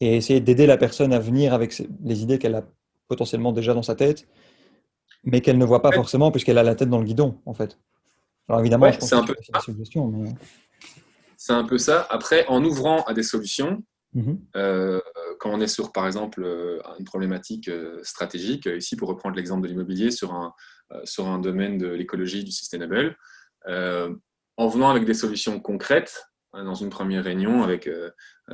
[0.00, 2.64] et essayer d'aider la personne à venir avec les idées qu'elle a
[3.08, 4.26] potentiellement déjà dans sa tête,
[5.24, 7.78] mais qu'elle ne voit pas forcément puisqu'elle a la tête dans le guidon, en fait.
[8.48, 9.34] Alors évidemment, c'est un peu
[11.36, 12.06] C'est un peu ça.
[12.10, 13.82] Après, en ouvrant à des solutions,
[14.14, 14.38] mhm.
[14.56, 15.00] euh,
[15.38, 19.62] quand on est sur, par exemple, euh, une problématique euh, stratégique, ici pour reprendre l'exemple
[19.62, 20.52] de l'immobilier sur un,
[21.04, 23.16] sur un domaine de l'écologie, du sustainable,
[23.66, 27.88] en venant avec des solutions concrètes, hein, dans une première réunion avec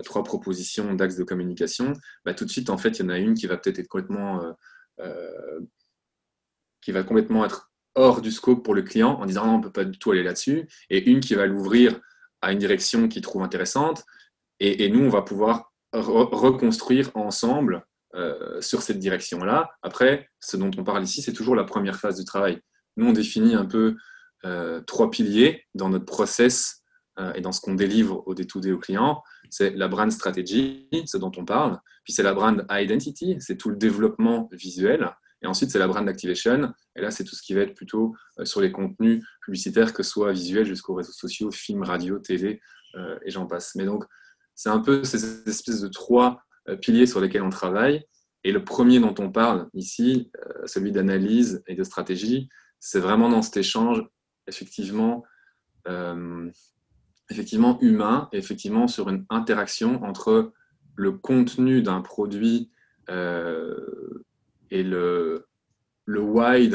[0.04, 1.92] trois propositions d'axes de communication,
[2.24, 3.88] bah, tout de suite, en fait, il y en a une qui va peut-être être
[3.88, 4.54] complètement
[6.82, 9.62] qui va complètement être hors du scope pour le client en disant non, on ne
[9.62, 12.00] peut pas du tout aller là-dessus, et une qui va l'ouvrir
[12.42, 14.04] à une direction qu'il trouve intéressante,
[14.60, 19.70] et, nous, on va pouvoir reconstruire ensemble euh, sur cette direction-là.
[19.82, 22.60] Après, ce dont on parle ici, c'est toujours la première phase du travail.
[22.96, 23.96] Nous, on définit un peu
[24.44, 26.82] euh, trois piliers dans notre process
[27.18, 29.22] euh, et dans ce qu'on délivre au D2D aux clients.
[29.50, 33.70] C'est la brand strategy, ce dont on parle, puis c'est la brand identity, c'est tout
[33.70, 35.10] le développement visuel,
[35.42, 36.72] et ensuite, c'est la brand activation.
[36.96, 38.14] Et là, c'est tout ce qui va être plutôt
[38.44, 42.62] sur les contenus publicitaires, que ce soit visuels jusqu'aux réseaux sociaux, films, radio, télé,
[42.96, 43.74] et j'en passe.
[43.74, 44.04] Mais donc,
[44.54, 48.04] c'est un peu ces espèces de trois euh, piliers sur lesquels on travaille.
[48.44, 50.30] Et le premier dont on parle ici,
[50.66, 54.06] celui d'analyse et de stratégie, c'est vraiment dans cet échange,
[54.46, 55.24] effectivement,
[57.30, 60.52] effectivement humain, effectivement sur une interaction entre
[60.94, 62.70] le contenu d'un produit
[63.08, 65.46] et le,
[66.04, 66.70] le why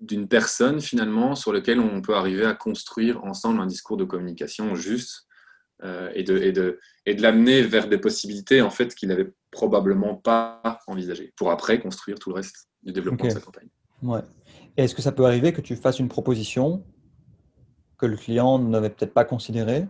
[0.00, 4.74] d'une personne finalement sur lequel on peut arriver à construire ensemble un discours de communication
[4.74, 5.25] juste
[5.84, 9.32] euh, et de, et de, et de l'amener vers des possibilités en fait qu'il n'avait
[9.50, 13.68] probablement pas envisagées pour après construire tout le reste du développement de sa campagne.
[14.02, 14.20] Ouais.
[14.76, 16.84] est-ce que ça peut arriver que tu fasses une proposition
[17.98, 19.86] que le client n'avait peut-être pas considérée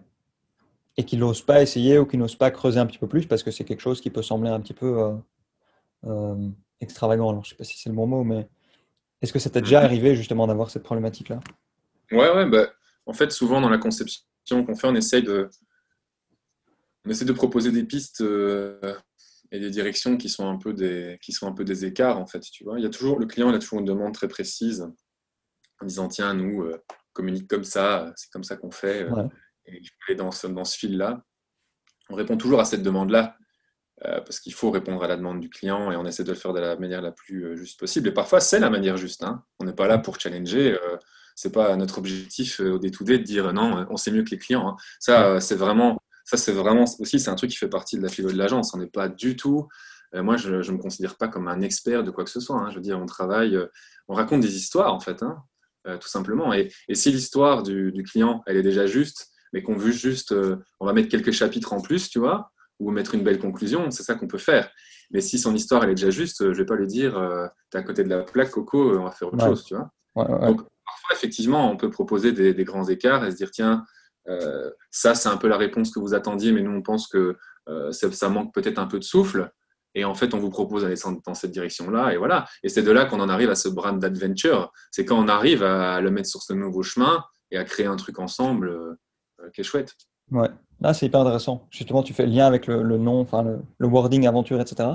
[0.96, 3.42] et qu'il n'ose pas essayer ou qu'il n'ose pas creuser un petit peu plus parce
[3.42, 5.14] que c'est quelque chose qui peut sembler un petit peu euh,
[6.06, 6.48] euh,
[6.80, 7.30] extravagant?
[7.30, 8.48] Alors, je ne sais pas si c'est le bon mot, mais
[9.22, 11.40] est-ce que ça t'est déjà arrivé justement d'avoir cette problématique-là?
[12.12, 12.46] Ouais, ouais.
[12.46, 12.66] Bah,
[13.06, 15.50] en fait, souvent dans la conception qu'on fait, on essaye de,
[17.06, 18.94] on essaie de proposer des pistes euh,
[19.52, 22.26] et des directions qui sont un peu des, qui sont un peu des écarts en
[22.26, 22.40] fait.
[22.40, 24.86] Tu vois, il y a toujours le client, il a toujours une demande très précise
[25.80, 29.06] en disant tiens, nous euh, communique comme ça, c'est comme ça qu'on fait.
[29.66, 31.22] Et il faut aller dans ce, dans ce fil-là.
[32.10, 33.36] On répond toujours à cette demande-là.
[34.04, 36.36] Euh, parce qu'il faut répondre à la demande du client et on essaie de le
[36.36, 38.08] faire de la manière la plus euh, juste possible.
[38.08, 39.24] Et parfois, c'est la manière juste.
[39.24, 39.42] Hein.
[39.58, 40.74] On n'est pas là pour challenger.
[40.74, 40.98] Euh,
[41.34, 44.68] c'est pas notre objectif au day de dire non, on sait mieux que les clients.
[44.68, 44.76] Hein.
[45.00, 48.08] Ça, c'est vraiment, ça, c'est vraiment aussi, c'est un truc qui fait partie de la
[48.08, 48.74] philo de l'agence.
[48.74, 49.68] On n'est pas du tout.
[50.12, 52.56] moi, je ne me considère pas comme un expert de quoi que ce soit.
[52.56, 52.70] Hein.
[52.70, 53.58] Je veux dire, on travaille,
[54.08, 55.24] on raconte des histoires en fait,
[55.84, 56.52] tout simplement.
[56.52, 60.34] Et, si l'histoire du, du, client, elle est déjà juste, mais qu'on veut juste,
[60.80, 64.02] on va mettre quelques chapitres en plus, tu vois ou mettre une belle conclusion, c'est
[64.02, 64.70] ça qu'on peut faire.
[65.10, 67.78] Mais si son histoire elle est déjà juste, je vais pas lui dire euh, tu
[67.78, 69.90] es à côté de la plaque, Coco, euh, on va faire autre chose, tu vois.
[70.16, 73.84] Donc parfois effectivement, on peut proposer des, grands écarts et se dire tiens,
[74.28, 77.36] euh, ça c'est un peu la réponse que vous attendiez, mais nous on pense que
[77.90, 79.50] ça, manque peut-être un peu de souffle.
[79.98, 82.44] Et en fait, on vous propose d'aller dans cette direction-là, et voilà.
[82.62, 84.70] Et c'est de là qu'on en arrive à ce brand d'adventure.
[84.90, 87.96] C'est quand on arrive à le mettre sur ce nouveau chemin et à créer un
[87.96, 88.98] truc ensemble
[89.54, 89.94] qui est chouette.
[90.30, 90.48] Ouais,
[90.80, 91.66] là c'est hyper intéressant.
[91.70, 93.42] Justement, tu fais le lien avec le, nom, enfin
[93.78, 94.90] le, wording aventure, etc.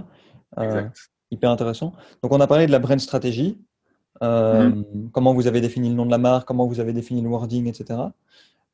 [0.58, 0.84] Euh,
[1.32, 1.94] hyper intéressant.
[2.22, 3.58] Donc, on a parlé de la brand stratégie,
[4.22, 5.12] euh, mm-hmm.
[5.12, 7.68] comment vous avez défini le nom de la marque, comment vous avez défini le wording,
[7.68, 8.00] etc.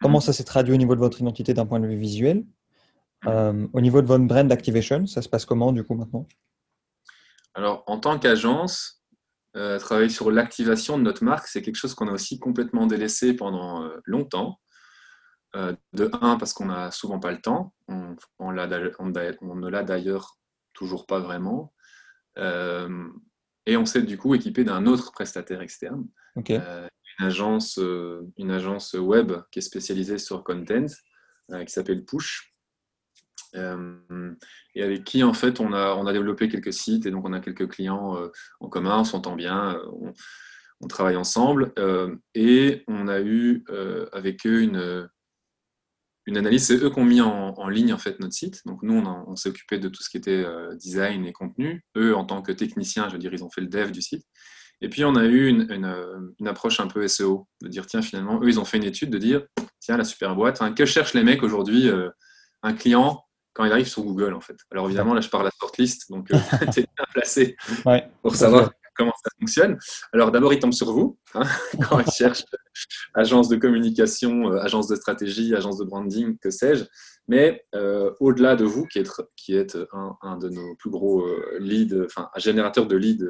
[0.01, 0.21] Comment mm-hmm.
[0.21, 2.45] ça s'est traduit au niveau de votre identité d'un point de vue visuel?
[3.23, 3.29] Mm-hmm.
[3.29, 6.27] euh, Au niveau de votre brand activation, ça se passe comment du coup maintenant?
[7.53, 9.03] Alors, en tant qu'agence,
[9.79, 13.89] travailler sur l'activation de notre marque, c'est quelque chose qu'on a aussi complètement délaissé pendant
[14.05, 14.59] longtemps.
[15.55, 17.73] Euh, de un, parce qu'on n'a souvent pas le temps.
[17.87, 20.37] On, on, ne l'a d'ailleurs
[20.73, 21.73] toujours pas vraiment.
[22.37, 23.07] Euh,
[23.65, 26.05] et on s'est du coup équipé d'un autre prestataire externe,
[26.49, 26.87] euh,
[27.19, 27.79] une, agence,
[28.37, 30.85] une agence web qui est spécialisée sur content,
[31.49, 32.53] qui s'appelle Push.
[33.53, 37.33] et avec qui en fait on a, on a développé quelques sites et donc on
[37.33, 38.17] a quelques clients
[38.59, 40.13] en commun, on s'entend bien, on,
[40.81, 41.73] on, travaille ensemble
[42.35, 43.63] et on a eu
[44.11, 45.09] avec eux une,
[46.27, 46.65] une analyse.
[46.65, 48.61] C'est eux qui ont mis en, ligne en fait notre site.
[48.65, 51.83] Donc nous, on, s'est occupé de tout ce qui était euh, design et contenu.
[51.95, 54.25] Eux, en tant que techniciens, je veux dire, ils ont fait le dev du site.
[54.81, 58.39] Et puis, on a eu une, une, approche un peu SEO, de dire, tiens, finalement,
[58.41, 59.43] eux, ils ont fait une étude de dire,
[59.79, 61.89] tiens, la super boîte, que cherchent les mecs aujourd'hui
[62.61, 64.55] Un client quand il arrive sur Google, en fait.
[64.71, 66.27] Alors, évidemment, là, je parle à la shortlist, donc
[66.73, 67.57] tu es bien placé
[68.21, 69.77] pour savoir comment ça fonctionne.
[70.11, 71.43] Alors d'abord, ils tombent sur vous hein,
[71.89, 72.43] quand ils cherchent
[73.13, 76.85] agence de communication, euh, agence de stratégie, agence de branding, que sais-je.
[77.27, 79.77] Mais euh, au-delà de vous, qui êtes, qui êtes
[80.21, 83.25] un, de nos plus gros euh, leads, enfin un générateur de leads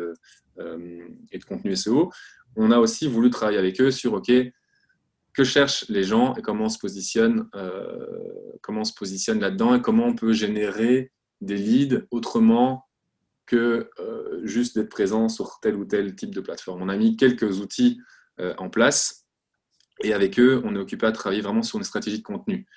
[1.32, 2.12] et de contenu SEO,
[2.56, 4.32] on a aussi voulu travailler avec eux sur OK,
[5.34, 7.48] que cherchent les gens et comment on se positionne,
[8.62, 12.88] comment on se positionne là-dedans et comment on peut générer des leads autrement
[13.48, 16.82] que euh, juste d'être présent sur tel ou tel type de plateforme.
[16.84, 18.00] On a mis quelques outils
[18.40, 19.26] euh, en place
[20.04, 22.68] et avec eux, on est occupé à travailler vraiment sur une stratégie de contenu.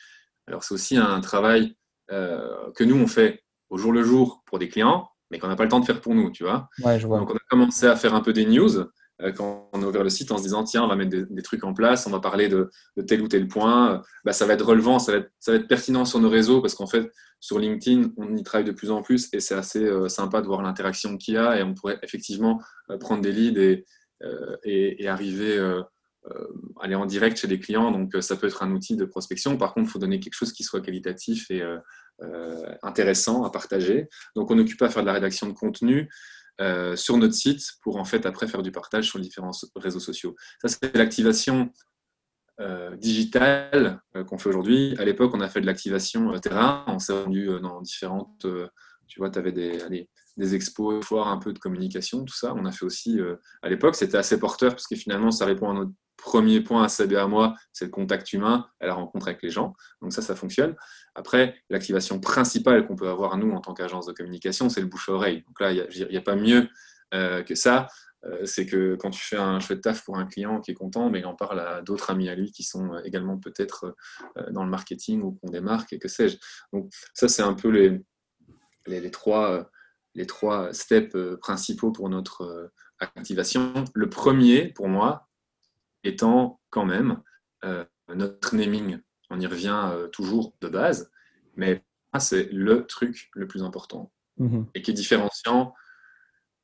[0.50, 1.74] Alors c'est aussi un travail
[2.10, 5.56] euh, que nous, on fait au jour le jour pour des clients, mais qu'on n'a
[5.56, 6.68] pas le temps de faire pour nous, tu vois.
[6.82, 7.18] Ouais, je vois.
[7.18, 8.84] Donc on a commencé à faire un peu des news
[9.22, 11.42] euh, quand on a ouvert le site en se disant tiens, on va mettre des,
[11.42, 12.70] trucs en place, on va parler de,
[13.06, 15.58] tel ou tel point, euh, bah, ça va être relevant, ça va être, ça va
[15.58, 18.90] être pertinent sur nos réseaux parce qu'en fait, sur LinkedIn, on y travaille de plus
[18.90, 21.74] en plus et c'est assez euh, sympa de voir l'interaction qu'il y a et on
[21.74, 22.60] pourrait effectivement
[22.98, 23.84] prendre des leads et,
[24.64, 25.58] et, arriver
[26.80, 27.90] aller en direct chez des clients.
[27.90, 29.56] Donc, ça peut être un outil de prospection.
[29.56, 31.62] Par contre, il faut donner quelque chose qui soit qualitatif et
[32.82, 34.08] intéressant à partager.
[34.36, 36.08] Donc, on occupe à faire de la rédaction de contenu.
[36.60, 40.00] Euh, sur notre site pour en fait après faire du partage sur les différents réseaux
[40.00, 40.36] sociaux.
[40.60, 41.72] Ça, c'est l'activation
[42.60, 44.94] euh, digitale euh, qu'on fait aujourd'hui.
[44.98, 46.84] À l'époque, on a fait de l'activation terrain.
[46.86, 48.46] On s'est rendu dans différentes.
[49.06, 49.78] tu vois, tu avais des,
[50.40, 52.54] des expos, foires, un peu de communication, tout ça.
[52.56, 53.20] On a fait aussi
[53.62, 53.94] à l'époque.
[53.94, 57.26] C'était assez porteur parce que finalement, ça répond à notre premier point à CB à
[57.26, 59.74] moi, c'est le contact humain, la rencontre avec les gens.
[60.00, 60.76] Donc ça, ça fonctionne.
[61.14, 65.42] Après, l'activation principale qu'on peut avoir nous en tant qu'agence de communication, c'est le bouche-oreille.
[65.46, 66.68] Donc là, il n'y a, pas mieux
[67.14, 67.88] euh, que ça.
[68.26, 71.08] Euh, c'est que quand tu fais un chouette taf pour un client qui est content,
[71.08, 73.96] mais il en parle à d'autres amis à lui qui sont également peut-être
[74.36, 76.36] euh, dans le marketing ou des marques et que sais-je.
[76.72, 77.98] Donc ça, c'est un peu les,
[78.86, 79.70] les, trois,
[80.20, 83.72] les trois steps principaux pour notre activation.
[83.94, 85.28] Le premier, pour moi,
[86.04, 87.22] étant quand même
[87.64, 88.98] euh, notre naming.
[89.30, 91.10] On y revient euh, toujours de base,
[91.56, 91.84] mais
[92.18, 94.66] c'est le truc le plus important mhm.
[94.74, 95.74] et qui est différenciant,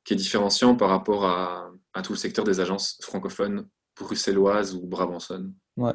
[0.03, 1.71] qui est différenciant par rapport à,
[2.03, 3.67] tout le secteur des agences francophones
[3.99, 5.55] bruxelloises ou brabançonnes.
[5.77, 5.93] Ouais.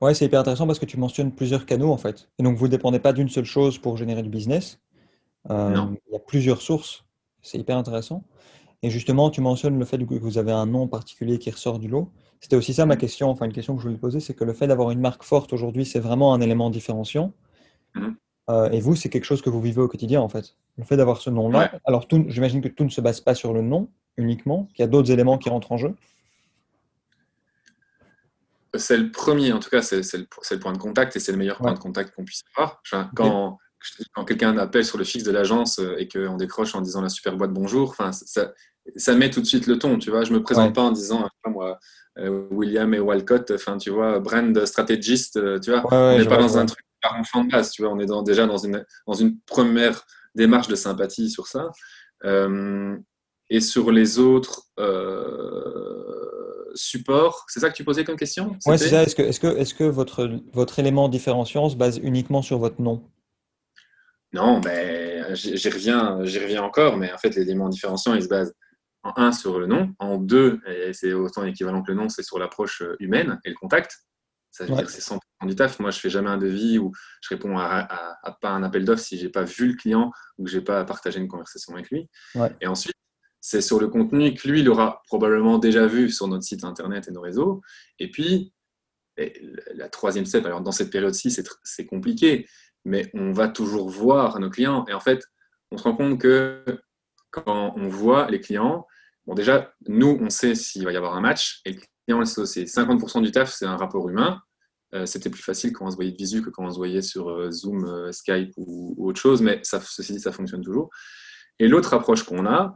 [0.00, 2.28] Ouais, c'est hyper intéressant parce que tu mentionnes plusieurs canaux en fait.
[2.38, 4.80] Et donc vous ne dépendez pas d'une seule chose pour générer du business.
[5.50, 5.74] Euh.
[6.08, 7.04] Il y a plusieurs sources.
[7.42, 8.24] C'est hyper intéressant.
[8.82, 11.88] Et justement, tu mentionnes le fait que vous avez un nom particulier qui ressort du
[11.88, 12.10] lot.
[12.40, 14.52] C'était aussi ça ma question, enfin une question que je voulais poser, c'est que le
[14.52, 17.32] fait d'avoir une marque forte aujourd'hui, c'est vraiment un élément différenciant.
[17.94, 18.16] Mhm.
[18.50, 20.56] Euh, et vous, c'est quelque chose que vous vivez au quotidien en fait.
[20.76, 21.72] Le fait d'avoir ce nom-là.
[21.84, 24.88] Alors, j'imagine que tout ne se base pas sur le nom uniquement, qu'il y a
[24.88, 25.94] d'autres éléments qui rentrent en jeu.
[28.76, 31.58] C'est le premier, en tout cas, c'est le, point de contact et c'est le meilleur
[31.58, 32.82] point de contact qu'on puisse avoir.
[33.14, 33.58] Quand,
[34.14, 37.08] quand quelqu'un appelle sur le fixe de l'agence euh, et qu'on décroche en disant la
[37.08, 38.52] super boîte bonjour, enfin, ça,
[38.96, 40.24] ça met tout de suite le ton, tu vois.
[40.24, 41.78] Je me présente pas en disant, moi,
[42.18, 45.82] euh, William et Walcott, enfin, tu vois, brand strategist, euh, tu vois.
[45.90, 47.92] on n'est pas dans un truc par enfant de base, tu vois.
[47.92, 51.70] On est dans, déjà dans une, dans une première démarche de sympathie sur ça.
[52.24, 52.96] Euh,
[53.50, 54.62] et sur les autres
[56.74, 58.56] supports, c'est ça que tu posais comme question?
[58.66, 59.02] Oui, c'est ça.
[59.02, 62.42] Est-ce que, est -ce que, est -ce que votre, votre élément différenciant se base uniquement
[62.42, 63.02] sur votre nom?
[64.34, 68.52] Non, mais j'y reviens, reviens encore, mais en fait, l'élément différenciant, il se base
[69.04, 72.24] en un sur le nom, en deux, et c'est autant équivalent que le nom, c'est
[72.24, 73.98] sur l'approche euh, humaine et le contact.
[74.50, 75.78] Ça veut dire c'est 100% du taf.
[75.78, 79.18] Moi, je fais jamais un devis ou je réponds à, pas un appel d'offres si
[79.18, 82.08] j'ai pas vu le client ou que j'ai pas partagé une conversation avec lui.
[82.60, 82.94] Et ensuite,
[83.40, 87.08] c'est sur le contenu que lui, il aura probablement déjà vu sur notre site internet
[87.08, 87.62] et nos réseaux.
[87.98, 88.52] Et puis,
[89.74, 92.46] la troisième step, alors dans cette période-ci, c'est compliqué,
[92.84, 94.84] mais on va toujours voir nos clients.
[94.88, 95.24] Et en fait,
[95.70, 96.64] on se rend compte que
[97.30, 98.86] quand on voit les clients,
[99.26, 102.64] Bon, déjà, nous, on sait s'il va y avoir un match, et le client c'est
[102.64, 104.42] 50% du taf, c'est un rapport humain.
[104.94, 107.02] Euh, c'était plus facile quand on se voyait de visu que quand on se voyait
[107.02, 110.90] sur euh, Zoom, euh, Skype ou, autre chose, mais ça, ceci dit, ça fonctionne toujours.
[111.58, 112.74] Et l'autre approche qu'on a,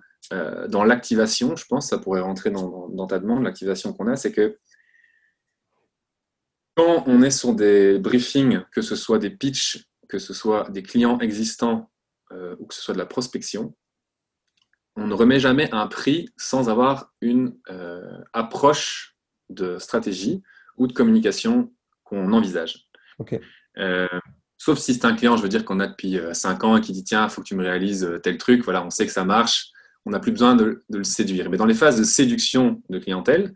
[0.68, 4.58] dans l'activation, je pense, ça pourrait rentrer dans, ta demande, l'activation qu'on a, c'est que
[6.76, 10.82] quand on est sur des briefings, que ce soit des pitchs, que ce soit des
[10.82, 11.90] clients existants
[12.30, 13.74] ou que ce soit de la prospection,
[14.98, 19.16] on ne remet jamais un prix sans avoir une euh, approche
[19.48, 20.42] de stratégie
[20.76, 22.88] ou de communication qu'on envisage.
[23.78, 24.08] Euh,
[24.56, 26.80] sauf si c'est un client, je veux dire, qu'on a depuis 5 euh, ans et
[26.80, 28.64] qui dit tiens, il faut que tu me réalises tel truc.
[28.64, 29.68] Voilà, on sait que ça marche,
[30.04, 31.48] on n'a plus besoin de, le séduire.
[31.48, 33.54] Mais dans les phases de séduction de clientèle,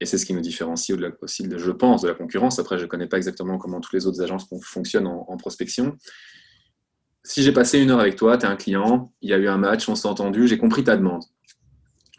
[0.00, 2.84] et c'est ce qui nous différencie aussi, de, je pense, de la concurrence, après je
[2.84, 5.96] ne connais pas exactement comment toutes les autres agences fonctionnent en, prospection,
[7.24, 9.48] si j'ai passé une heure avec toi, tu es un client, il y a eu
[9.48, 11.24] un match, on s'est entendu, j'ai compris ta demande.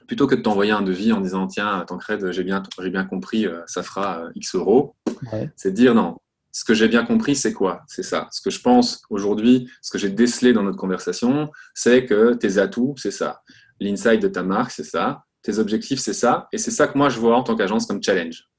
[0.05, 3.61] Plutôt que de t'envoyer un devis en disant tiens, Tancred, j'ai bien, bien compris, euh,
[3.67, 4.95] ça fera euh, X euros,
[5.55, 6.17] c'est de dire non,
[6.51, 7.83] ce que j'ai bien compris, c'est quoi?
[7.87, 8.27] C'est ça.
[8.31, 12.57] Ce que je pense aujourd'hui, ce que j'ai décelé dans notre conversation, c'est que tes
[12.57, 13.43] atouts, c'est ça.
[13.79, 15.26] L'inside de ta marque, c'est ça.
[15.47, 16.49] Tes objectifs, c'est ça.
[16.51, 18.49] Et c'est ça que moi, je vois en tant qu'agence comme challenge.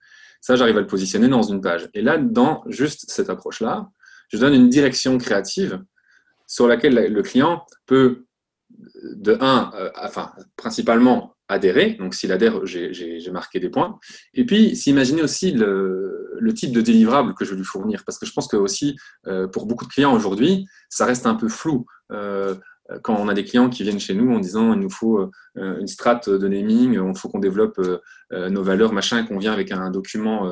[0.41, 1.91] Ça, j'arrive à le positionner dans une page.
[1.93, 3.91] Et là, dans juste cette approche-là,
[4.31, 5.85] je donne une direction créative
[6.47, 8.25] sur laquelle le client peut,
[9.05, 11.91] de un, euh, enfin, principalement adhérer.
[11.99, 13.99] Donc, s'il adhère, j'ai marqué des points.
[14.33, 18.03] Et puis, s'imaginer aussi le, type de délivrable que je vais lui fournir.
[18.07, 18.97] Parce que je pense que aussi,
[19.27, 21.85] euh, pour beaucoup de clients aujourd'hui, ça reste un peu flou.
[22.13, 22.55] Euh,
[23.03, 25.79] quand on a des clients qui viennent chez nous en disant il nous faut euh,
[25.79, 27.81] une strate de naming, il faut qu'on développe
[28.31, 30.51] nos valeurs, machin, et qu'on vient avec un document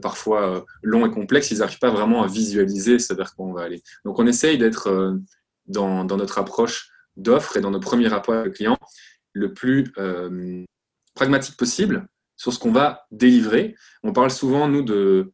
[0.00, 3.62] parfois long et complexe, ils n'arrivent pas vraiment à visualiser ce vers quoi on va
[3.62, 3.82] aller.
[4.04, 5.18] Donc on essaye d'être
[5.66, 8.78] dans, notre approche d'offre et dans nos premiers rapports avec le client,
[9.32, 10.64] le plus euh,
[11.14, 13.74] pragmatique possible sur ce qu'on va délivrer.
[14.02, 15.32] On parle souvent, nous, de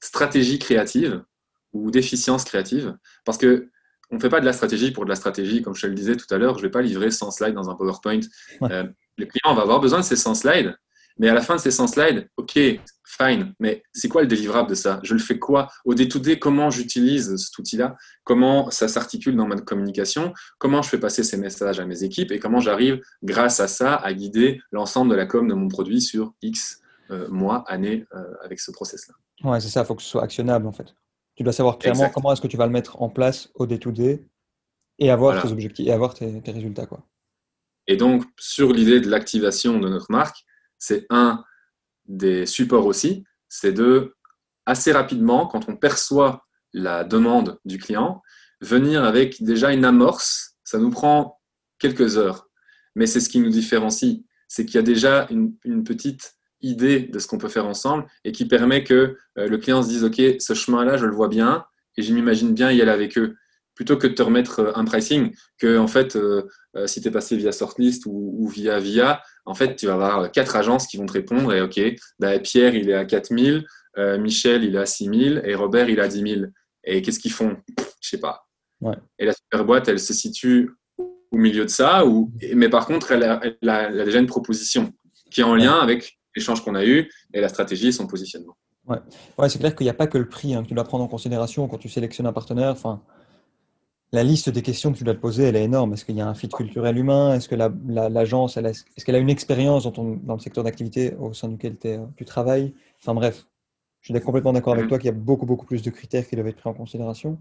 [0.00, 1.22] stratégie créative
[1.72, 3.70] ou d'efficience créative, parce que
[4.10, 5.94] on ne fait pas de la stratégie pour de la stratégie, comme je te le
[5.94, 8.20] disais tout à l'heure, je ne vais pas livrer 100 slides dans un PowerPoint.
[8.62, 8.84] Euh,
[9.16, 10.76] le client va avoir besoin de ces 100 slides,
[11.18, 12.58] mais à la fin de ces 100 slides, OK,
[13.04, 15.00] fine, mais c'est quoi le délivrable de ça?
[15.02, 15.68] Je le fais quoi?
[15.84, 17.96] Au day-to-day, comment j'utilise cet outil-là?
[18.24, 20.32] Comment ça s'articule dans ma communication?
[20.58, 22.32] Comment je fais passer ces messages à mes équipes?
[22.32, 26.00] Et comment j'arrive, grâce à ça, à guider l'ensemble de la com de mon produit
[26.00, 29.14] sur X euh, mois, années euh, avec ce process-là?
[29.48, 30.94] Ouais, c'est ça, il faut que ce soit actionnable en fait.
[31.36, 34.24] Tu dois savoir clairement comment est-ce que tu vas le mettre en place au day-to-day
[34.98, 36.86] et avoir tes objectifs et avoir tes, tes résultats.
[36.86, 37.04] Quoi.
[37.86, 40.44] Et donc, sur l'idée de l'activation de notre marque,
[40.78, 41.44] c'est un
[42.06, 44.14] des supports aussi, c'est de
[44.66, 48.22] assez rapidement, quand on perçoit la demande du client,
[48.60, 50.56] venir avec déjà une amorce.
[50.64, 51.40] Ça nous prend
[51.78, 52.48] quelques heures,
[52.94, 54.22] mais c'est ce qui nous différencie.
[54.48, 56.34] C'est qu'il y a déjà une, petite
[56.64, 59.88] idée de ce qu'on peut faire ensemble et qui permet que euh, le client se
[59.88, 61.64] dise, OK, ce chemin-là, je le vois bien
[61.96, 63.36] et je m'imagine bien y aller avec eux
[63.74, 67.08] plutôt que de te remettre euh, un pricing, que en fait, euh, euh, si tu
[67.08, 70.96] es passé via Sortlist ou, via Via, en fait, tu vas avoir quatre agences qui
[70.96, 71.80] vont te répondre et OK,
[72.18, 73.66] bah, Pierre, il est à 4000,
[74.18, 76.40] Michel, il est à 6000 et Robert, il est à 10 000.
[76.82, 77.56] Et qu'est-ce qu'ils font?
[78.00, 78.48] Je sais pas.
[79.20, 83.12] Et la super boîte, elle se situe au milieu de ça, ou, mais par contre,
[83.12, 84.92] elle a, déjà une proposition
[85.30, 88.56] qui est en lien avec l'échange qu'on a eu et la stratégie et son positionnement.
[88.86, 88.98] Ouais,
[89.38, 91.04] ouais c'est clair qu'il n'y a pas que le prix hein, que tu dois prendre
[91.04, 92.70] en considération quand tu sélectionnes un partenaire.
[92.70, 93.02] Enfin,
[94.12, 95.94] la liste des questions que tu dois te poser, elle est énorme.
[95.94, 97.34] Est-ce qu'il y a un fit culturel humain?
[97.34, 101.48] Est-ce que l'agence, est-ce qu'elle a une expérience dans, dans, le secteur d'activité au sein
[101.48, 101.76] duquel
[102.16, 102.74] tu travailles?
[103.00, 103.46] Enfin bref,
[104.04, 104.88] je suis complètement d'accord avec mhm.
[104.90, 107.40] toi qu'il y a beaucoup, beaucoup plus de critères qui doivent être pris en considération.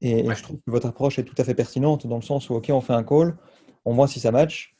[0.00, 2.54] Et, je trouve que votre approche est tout à fait pertinente dans le sens où,
[2.54, 3.36] OK, on fait un call,
[3.84, 4.74] on voit si ça match,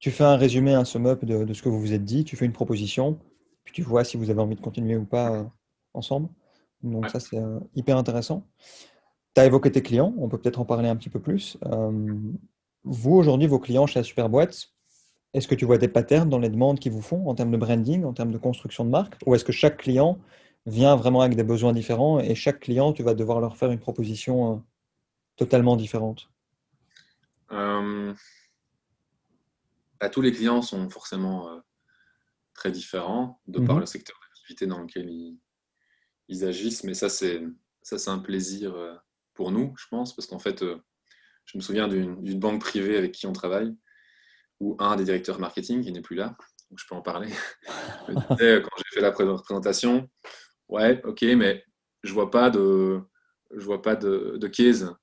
[0.00, 2.46] tu fais un résumé, un sum-up de, ce que vous vous êtes dit, tu fais
[2.46, 3.18] une proposition,
[3.64, 5.44] puis tu vois si vous avez envie de continuer ou pas euh,
[5.92, 6.30] ensemble.
[6.82, 8.46] Donc ça, c'est euh, hyper intéressant.
[9.34, 11.58] Tu as évoqué tes clients, on peut peut-être en parler un petit peu plus.
[11.66, 12.18] Euh,
[12.82, 14.70] vous, aujourd'hui, vos clients chez la Superboîte,
[15.34, 17.58] est-ce que tu vois des patterns dans les demandes qu'ils vous font en termes de
[17.58, 20.18] branding, en termes de construction de marque Ou est-ce que chaque client
[20.64, 23.78] vient vraiment avec des besoins différents et chaque client, tu vas devoir leur faire une
[23.78, 24.64] proposition
[25.36, 26.30] totalement différente?
[30.02, 31.62] Euh, Tous les clients sont forcément
[32.54, 33.80] très différents de par mhm.
[33.80, 35.38] le secteur d'activité dans lequel ils,
[36.28, 37.42] ils, agissent, mais ça, c'est
[38.06, 38.74] un plaisir
[39.40, 40.76] pour nous, je pense, parce qu'en fait, euh,
[41.46, 43.74] je me souviens d'une banque privée avec qui on travaille,
[44.60, 46.36] où un des directeurs marketing, qui n'est plus là,
[46.68, 47.30] donc je peux en parler,
[48.06, 50.10] quand j'ai fait la présentation,
[50.68, 51.64] ouais, ok, mais
[52.02, 53.00] je vois pas de,
[53.50, 54.94] je vois pas de, de case euh,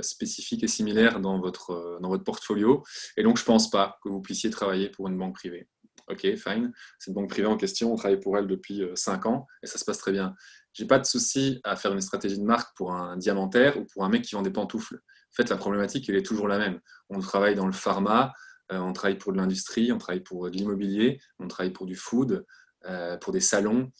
[0.00, 2.82] spécifique et similaire dans votre, euh, dans votre portfolio,
[3.16, 5.68] et donc je pense pas que vous puissiez travailler pour une banque privée.
[6.08, 6.72] Ok, fine.
[7.00, 9.84] Cette banque privée en question, on travaille pour elle depuis 5 ans et ça se
[9.84, 10.36] passe très bien
[10.76, 14.04] j'ai pas de souci à faire une stratégie de marque pour un diamantaire ou pour
[14.04, 14.96] un mec qui vend des pantoufles.
[14.96, 16.80] En fait, la problématique, elle est toujours la même.
[17.08, 18.34] On travaille dans le pharma,
[18.72, 21.96] euh, on travaille pour de l'industrie, on travaille pour de l'immobilier, on travaille pour du
[21.96, 22.44] food,
[22.84, 23.90] euh, pour des salons.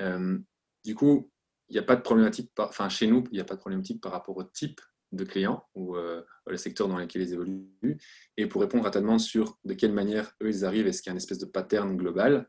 [0.00, 0.38] Euh,
[0.86, 1.30] du coup,
[1.68, 4.00] il n'y a pas de problématique, enfin chez nous, il n'y a pas de problématique
[4.00, 4.80] par rapport au type
[5.12, 7.98] de clients ou le secteur dans lequel ils évoluent.
[8.36, 11.10] Et pour répondre à ta demande sur de quelle manière eux ils arrivent, est-ce qu'il
[11.10, 12.48] y a une espèce de pattern global?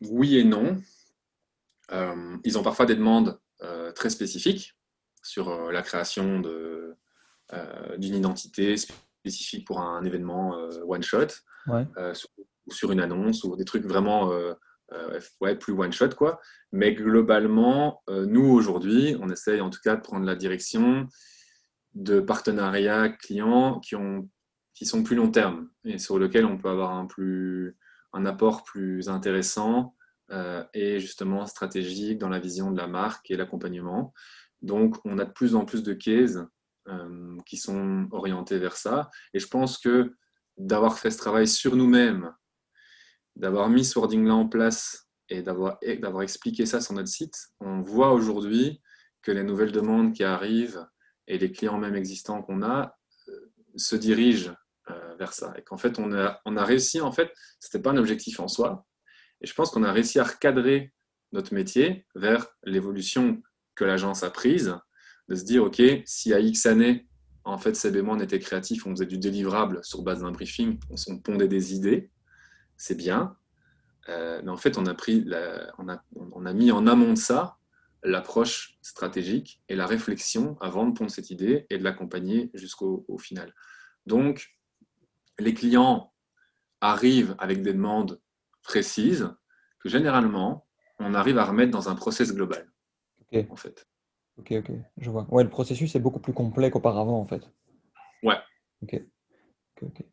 [0.00, 0.80] Oui et non.
[1.92, 4.76] Euh, ils ont parfois des demandes euh, très spécifiques
[5.22, 6.42] sur euh, la création
[7.96, 10.50] d'une identité spécifique pour un, événement
[10.86, 11.28] one-shot,
[11.66, 14.30] ou sur une annonce, ou des trucs vraiment
[15.40, 16.10] ouais, plus one-shot.
[16.10, 16.40] quoi.
[16.72, 21.06] Mais globalement, nous, aujourd'hui, on essaye en tout cas de prendre la direction
[21.94, 24.28] de partenariats clients qui, ont,
[24.74, 27.76] qui sont plus long terme et sur lesquels on peut avoir un, plus,
[28.12, 29.94] un apport plus intéressant
[30.30, 34.12] euh, et justement stratégique dans la vision de la marque et l'accompagnement.
[34.62, 36.38] Donc, on a de plus en plus de cases
[36.88, 39.10] euh, qui sont orientés vers ça.
[39.34, 40.14] Et je pense que
[40.56, 42.32] d'avoir fait ce travail sur nous-mêmes,
[43.38, 48.12] d'avoir mis ce wording-là en place et d'avoir expliqué ça sur notre site, on voit
[48.12, 48.80] aujourd'hui
[49.22, 50.86] que les nouvelles demandes qui arrivent
[51.26, 52.96] et les clients même existants qu'on a
[53.28, 54.54] euh, se dirigent
[54.90, 55.54] euh, vers ça.
[55.56, 57.30] Et qu'en fait, on a, on a réussi, en fait,
[57.60, 58.86] ce n'était pas un objectif en soi.
[59.40, 60.92] Et je pense qu'on a réussi à recadrer
[61.32, 63.42] notre métier vers l'évolution
[63.74, 64.74] que l'agence a prise,
[65.28, 67.06] de se dire, OK, si à X années,
[67.44, 71.18] en fait, moi, on était créatifs, on faisait du délivrable sur base d'un briefing, on,
[71.18, 72.10] pondait des idées,
[72.78, 73.36] c'est bien.
[74.08, 75.28] Euh, mais en fait, on a, pris
[75.76, 77.58] on, a, on a mis en amont de ça
[78.02, 83.52] l'approche stratégique et la réflexion avant de pondre cette idée et de l'accompagner jusqu'au final.
[84.06, 84.56] Donc,
[85.38, 86.12] les clients
[86.80, 88.20] arrivent avec des demandes
[88.62, 89.28] précises
[89.80, 90.66] que généralement,
[90.98, 92.70] on arrive à remettre dans un process global.
[93.20, 93.46] Ok.
[93.50, 93.86] En fait.
[94.38, 95.26] Ok, ok, je vois.
[95.30, 97.50] Ouais, le processus est beaucoup plus complet qu'auparavant, en fait.
[98.22, 98.36] Ouais.
[98.82, 99.02] Ok.
[99.82, 100.04] ok,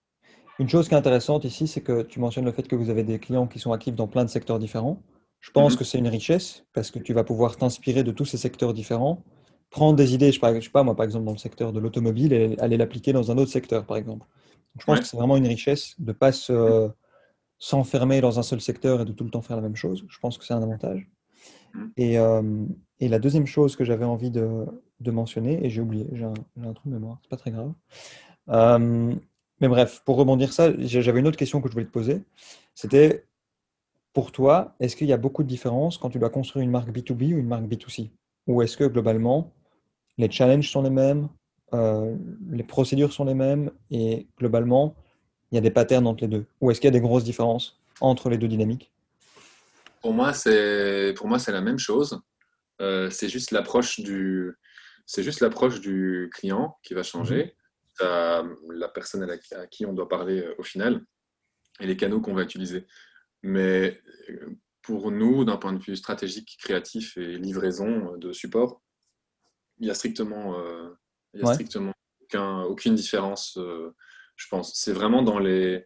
[0.59, 3.03] Une chose qui est intéressante ici, c'est que tu mentionnes le fait que vous avez
[3.03, 5.01] des clients qui sont actifs dans plein de secteurs différents.
[5.41, 5.79] Je pense mhm.
[5.79, 9.23] que c'est une richesse parce que tu vas pouvoir t'inspirer de tous ces secteurs différents,
[9.69, 12.33] prendre des idées, je ne sais pas moi par exemple dans le secteur de l'automobile
[12.33, 14.25] et aller l'appliquer dans un autre secteur par exemple.
[14.79, 16.31] je pense que c'est vraiment une richesse de ne pas
[17.59, 20.05] s'enfermer dans un seul secteur et de tout le temps faire la même chose.
[20.07, 21.07] Je pense que c'est un avantage.
[21.73, 21.91] Mhm.
[21.97, 22.65] Et, euh,
[22.99, 24.65] et, la deuxième chose que j'avais envie de,
[25.01, 26.33] de, mentionner, et j'ai oublié, j'ai un,
[26.63, 27.73] un, trou de mémoire, c'est pas très grave.
[28.49, 29.13] Euh,
[29.61, 32.21] mais bref, pour rebondir ça, j'avais une autre question que je voulais te poser.
[32.73, 33.25] C'était
[34.13, 36.89] pour toi, est-ce qu'il y a beaucoup de différences quand tu dois construire une marque
[36.89, 38.11] B2B ou une marque B2C
[38.47, 39.53] Ou est-ce que globalement,
[40.17, 41.27] les challenges sont les mêmes,
[41.73, 42.15] euh,
[42.49, 44.95] les procédures sont les mêmes et globalement,
[45.51, 46.45] il y a des patterns entre les deux?
[46.61, 48.91] Ou est-ce qu'il y a des grosses différences entre les deux dynamiques?
[50.01, 52.21] Pour moi, c'est pour moi c'est la même chose.
[52.81, 54.53] Euh, c'est juste l'approche du
[55.05, 57.55] c'est juste l'approche du client qui va changer,
[58.01, 58.71] mhm.
[58.71, 61.05] la personne à qui on doit parler euh, au final
[61.79, 62.85] et les canaux qu'on va utiliser.
[63.43, 68.81] Mais euh, pour nous, d'un point de vue stratégique, créatif et livraison de support,
[69.79, 70.89] il n'y a strictement, euh,
[71.33, 71.93] il y a strictement
[72.67, 73.95] aucune différence, euh,
[74.35, 74.73] je pense.
[74.75, 75.85] C'est vraiment dans les,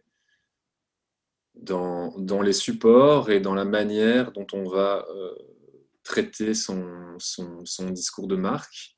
[1.54, 5.06] dans, dans, les supports et dans la manière dont on va
[6.02, 8.96] traiter son, son, son, discours de marque.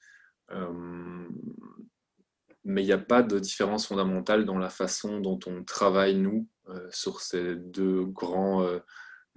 [2.65, 6.47] Mais il n'y a pas de différence fondamentale dans la façon dont on travaille, nous,
[6.69, 8.79] euh, sur ces deux grands, euh,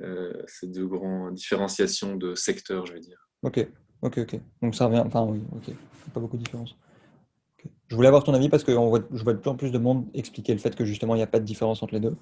[0.02, 3.28] euh, ces deux grands différenciations de secteurs, je vais dire.
[3.42, 3.68] Ok,
[4.02, 4.40] ok, ok.
[4.62, 5.74] Donc ça revient, enfin oui, ok,
[6.14, 6.76] pas beaucoup de différence.
[7.88, 9.72] Je voulais avoir ton avis parce que on voit, je vois de plus en plus
[9.72, 12.00] de monde expliquer le fait que justement il n'y a pas de différence entre les
[12.00, 12.16] deux.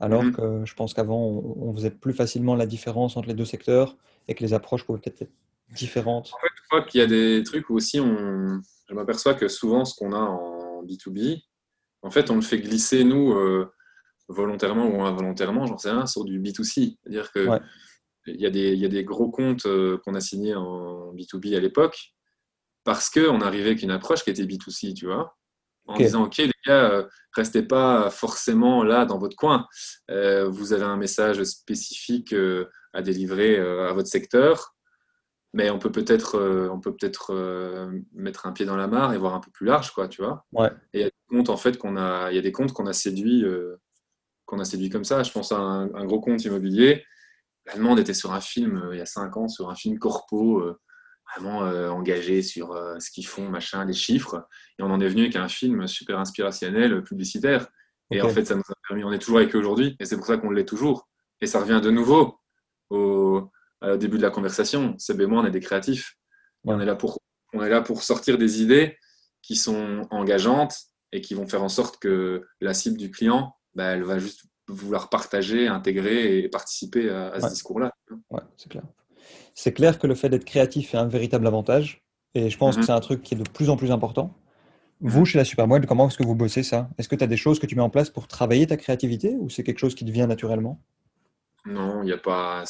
[0.00, 0.32] Alors mhm.
[0.32, 3.96] que je pense qu'avant on, faisait plus facilement la différence entre les deux secteurs
[4.28, 5.32] et que les approches pouvaient peut-être être
[5.74, 6.30] différentes.
[6.34, 9.48] En fait, je crois qu'il y a des trucs où aussi on, je m'aperçois que
[9.48, 11.42] souvent ce qu'on a en B2B,
[12.02, 13.34] en fait on le fait glisser nous
[14.28, 16.96] volontairement ou involontairement, j'en sais rien, sur du B2C.
[17.02, 17.48] C'est-à-dire que
[18.26, 21.14] il, y a des, il y a des gros comptes euh, qu'on a signés en
[21.14, 22.12] B2B à l'époque
[22.84, 25.36] parce qu'on arrivait avec une approche qui était B2C, tu vois.
[25.88, 29.66] En disant, OK, les gars, euh, restez pas forcément là dans votre coin.
[30.10, 32.34] Euh, vous avez un message spécifique
[32.92, 34.75] à délivrer à votre secteur,
[35.52, 36.38] mais on peut peut-être
[36.70, 39.92] on peut peut-être mettre un pied dans la mare et voir un peu plus large,
[39.92, 40.46] quoi, tu vois.
[40.92, 42.72] Et il y a des comptes, en fait, qu'on a, il y a des comptes
[42.72, 43.44] qu'on a séduits
[44.46, 45.22] qu'on a séduit comme ça.
[45.22, 47.04] Je pense à un, gros compte immobilier.
[47.66, 49.98] La demande était sur un film euh, il y a cinq ans, sur un film
[49.98, 50.80] corpo, euh,
[51.34, 54.46] vraiment euh, engagé sur ce qu'ils font, machin, les chiffres.
[54.78, 57.66] Et on en est venu avec un film super inspirationnel, publicitaire.
[58.12, 60.16] Et en fait, ça nous a permis, on est toujours avec eux aujourd'hui, et c'est
[60.16, 61.08] pour ça qu'on l'est toujours.
[61.40, 62.38] Et ça revient de nouveau
[62.90, 63.50] au,
[63.82, 64.94] début de la conversation.
[64.98, 66.16] Seb et moi, on est des créatifs.
[66.64, 67.20] On, est là pour,
[67.52, 68.96] on est là pour sortir des idées
[69.42, 70.76] qui sont engageantes
[71.12, 74.44] et qui vont faire en sorte que la cible du client bah, elle va juste
[74.68, 77.92] vouloir partager, intégrer et participer à, ce discours-là.
[78.30, 78.82] Ouais, c'est clair.
[79.54, 82.02] C'est clair que le fait d'être créatif est un véritable avantage.
[82.34, 82.86] Et je pense que mhm.
[82.86, 84.34] c'est un truc qui est de plus en plus important.
[85.00, 85.26] Vous, mhm.
[85.26, 86.88] chez la Superboîte, comment est-ce que vous bossez ça?
[86.98, 89.36] Est-ce que tu as des choses que tu mets en place pour travailler ta créativité
[89.38, 90.80] ou c'est quelque chose qui devient naturellement?
[91.66, 92.64] Non, il n'y a pas.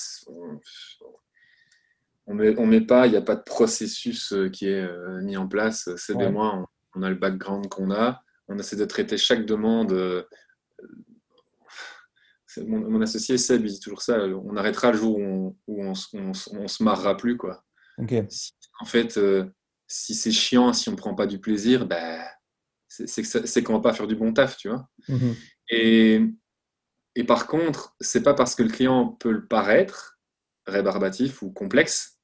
[2.27, 5.21] On met, on met pas, il n'y a pas de processus euh, qui est euh,
[5.23, 5.89] mis en place.
[5.97, 9.93] C'est de moi, on a le background qu'on a, on essaie de traiter chaque demande.
[9.93, 10.25] Euh,
[12.67, 16.83] mon, associé Seb, il dit toujours ça, on arrêtera le jour où on, on, se
[16.83, 17.37] marrera plus.
[17.37, 17.63] Quoi.
[18.81, 19.21] en fait,
[19.87, 22.19] si c'est chiant, si on ne prend pas du plaisir, bah,
[22.89, 24.89] c'est qu'on ne va pas faire du bon taf, tu vois.
[25.09, 25.35] Mhm.
[25.71, 26.23] Et,
[27.17, 30.19] et par contre, c'est pas parce que le client peut le paraître
[30.67, 32.21] rébarbatif ou complexe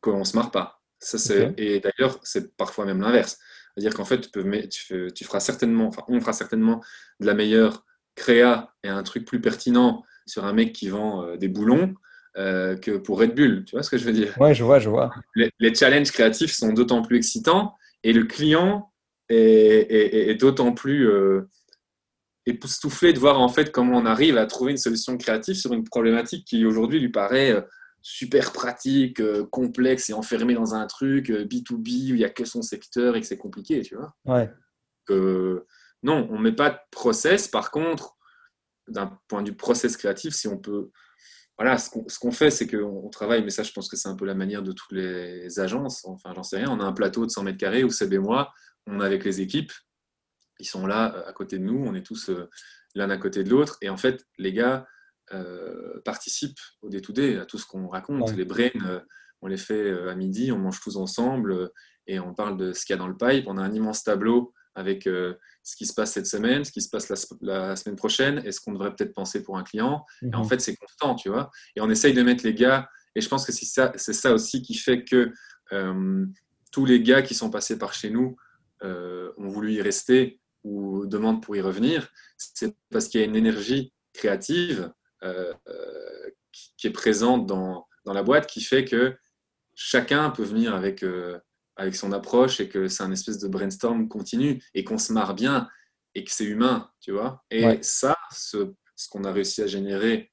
[0.00, 0.82] qu'on ne se marre pas.
[0.98, 3.38] Ça, Et d'ailleurs, c'est parfois même l'inverse.
[3.74, 6.82] C'est-à-dire qu'en fait, tu, peux, tu, tu, feras certainement, enfin, on fera certainement
[7.20, 7.84] de la meilleure
[8.16, 11.94] créa et un truc plus pertinent sur un mec qui vend euh, des boulons
[12.36, 13.64] euh, que pour Red Bull.
[13.64, 14.34] Tu vois ce que je veux dire?
[14.40, 15.12] Ouais, je vois, je vois.
[15.36, 18.92] Les, challenges créatifs sont d'autant plus excitants et le client
[19.28, 21.48] est, d'autant plus euh,
[22.48, 25.84] époustouflé de voir en fait comment on arrive à trouver une solution créative sur une
[25.84, 27.64] problématique qui aujourd'hui lui paraît
[28.00, 32.30] super pratique, euh, complexe et enfermé dans un truc B2B euh, où il n'y a
[32.30, 34.14] que son secteur et que c'est compliqué, tu vois.
[34.24, 34.50] Ouais.
[36.02, 37.48] non, on ne met pas de process.
[37.48, 38.16] Par contre,
[38.86, 40.90] d'un point de vue process créatif, si on peut.
[41.58, 44.24] Voilà, ce qu'on fait, c'est qu'on travaille, mais ça, je pense que c'est un peu
[44.24, 46.04] la manière de toutes les agences.
[46.04, 46.70] Enfin, j'en sais rien.
[46.70, 48.52] On a un plateau de 100 mètres carrés où Seb et moi,
[48.86, 49.72] on est avec les équipes.
[50.58, 51.84] Ils sont là à côté de nous.
[51.86, 52.48] On est tous euh,
[52.94, 53.78] l'un à côté de l'autre.
[53.82, 54.86] Et en fait, les gars,
[55.34, 58.34] euh, participent au day-to-day, à tout ce qu'on raconte.
[58.34, 59.00] Les brains, euh,
[59.42, 61.70] on les fait euh, à midi, on mange tous ensemble
[62.06, 63.44] et on parle de ce qu'il y a dans le pipe.
[63.46, 66.88] On a un immense tableau avec ce qui se passe cette semaine, ce qui se
[66.88, 70.06] passe la, semaine prochaine et ce qu'on devrait peut-être penser pour un client.
[70.22, 70.48] Et en mhm.
[70.48, 71.50] fait, c'est constant, tu vois.
[71.74, 74.62] Et on essaye de mettre les gars, et je pense que c'est ça, ça aussi
[74.62, 75.32] qui fait que
[76.70, 78.36] tous les gars qui sont passés par chez nous
[78.82, 82.08] ont voulu y rester ou demandent pour y revenir.
[82.36, 84.92] C'est parce qu'il y a une énergie créative
[85.22, 85.52] euh,
[86.52, 89.16] qui est présente dans, dans, la boîte qui fait que
[89.74, 91.38] chacun peut venir avec, euh,
[91.76, 95.34] avec son approche et que c'est un espèce de brainstorm continu et qu'on se marre
[95.34, 95.68] bien
[96.14, 97.44] et que c'est humain, tu vois.
[97.50, 100.32] Et ça, ce, ce qu'on a réussi à générer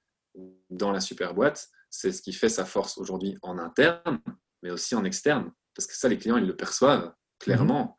[0.70, 4.20] dans la super boîte, c'est ce qui fait sa force aujourd'hui en interne,
[4.64, 5.52] mais aussi en externe.
[5.76, 7.98] Parce que ça, les clients, ils le perçoivent clairement.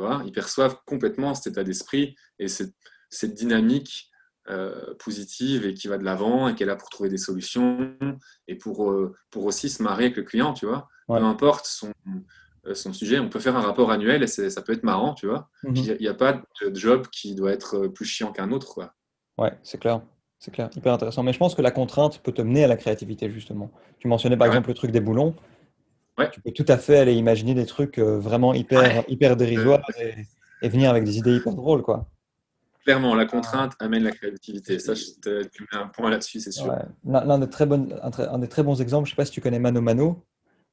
[0.00, 2.72] Tu vois, ils perçoivent complètement cet état d'esprit et cette,
[3.10, 4.08] cette dynamique
[4.48, 7.94] euh, positive et qui va de l'avant et qui est là pour trouver des solutions
[8.48, 10.88] et pour, euh, pour aussi se marier avec le client, tu vois.
[11.06, 11.92] Peu importe son,
[12.66, 15.26] euh, son sujet, on peut faire un rapport annuel et ça peut être marrant, tu
[15.26, 15.50] vois.
[15.64, 15.76] Mhm.
[15.76, 18.94] Il n'y a, pas de job qui doit être plus chiant qu'un autre, quoi.
[19.36, 20.00] Ouais, c'est clair.
[20.38, 21.22] C'est clair, hyper intéressant.
[21.22, 23.70] Mais je pense que la contrainte peut te mener à la créativité, justement.
[23.98, 25.34] Tu mentionnais par exemple le truc des boulons.
[26.20, 26.30] Ouais.
[26.30, 30.14] Tu peux tout à fait aller imaginer des trucs vraiment hyper, hyper dérisoires et,
[30.62, 32.06] et, venir avec des idées hyper drôles, quoi.
[32.84, 34.78] Clairement, la contrainte amène la créativité.
[34.78, 36.74] Ça, je te, tu mets un point là-dessus, c'est sûr.
[37.04, 39.58] L'un des, très un, des très bons exemples, je ne sais pas si tu connais
[39.58, 40.24] Mano Mano.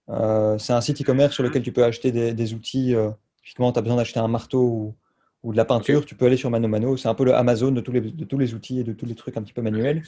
[0.10, 2.96] Euh, c'est un site e-commerce sur lequel tu peux acheter des, outils.
[2.96, 3.10] Euh,
[3.44, 4.96] tu as besoin d'acheter un marteau
[5.44, 6.96] ou, de la peinture, tu peux aller sur Mano Mano.
[6.96, 9.06] C'est un peu le Amazon de tous, les, de tous les outils et de tous
[9.06, 10.04] les trucs un petit peu manuels.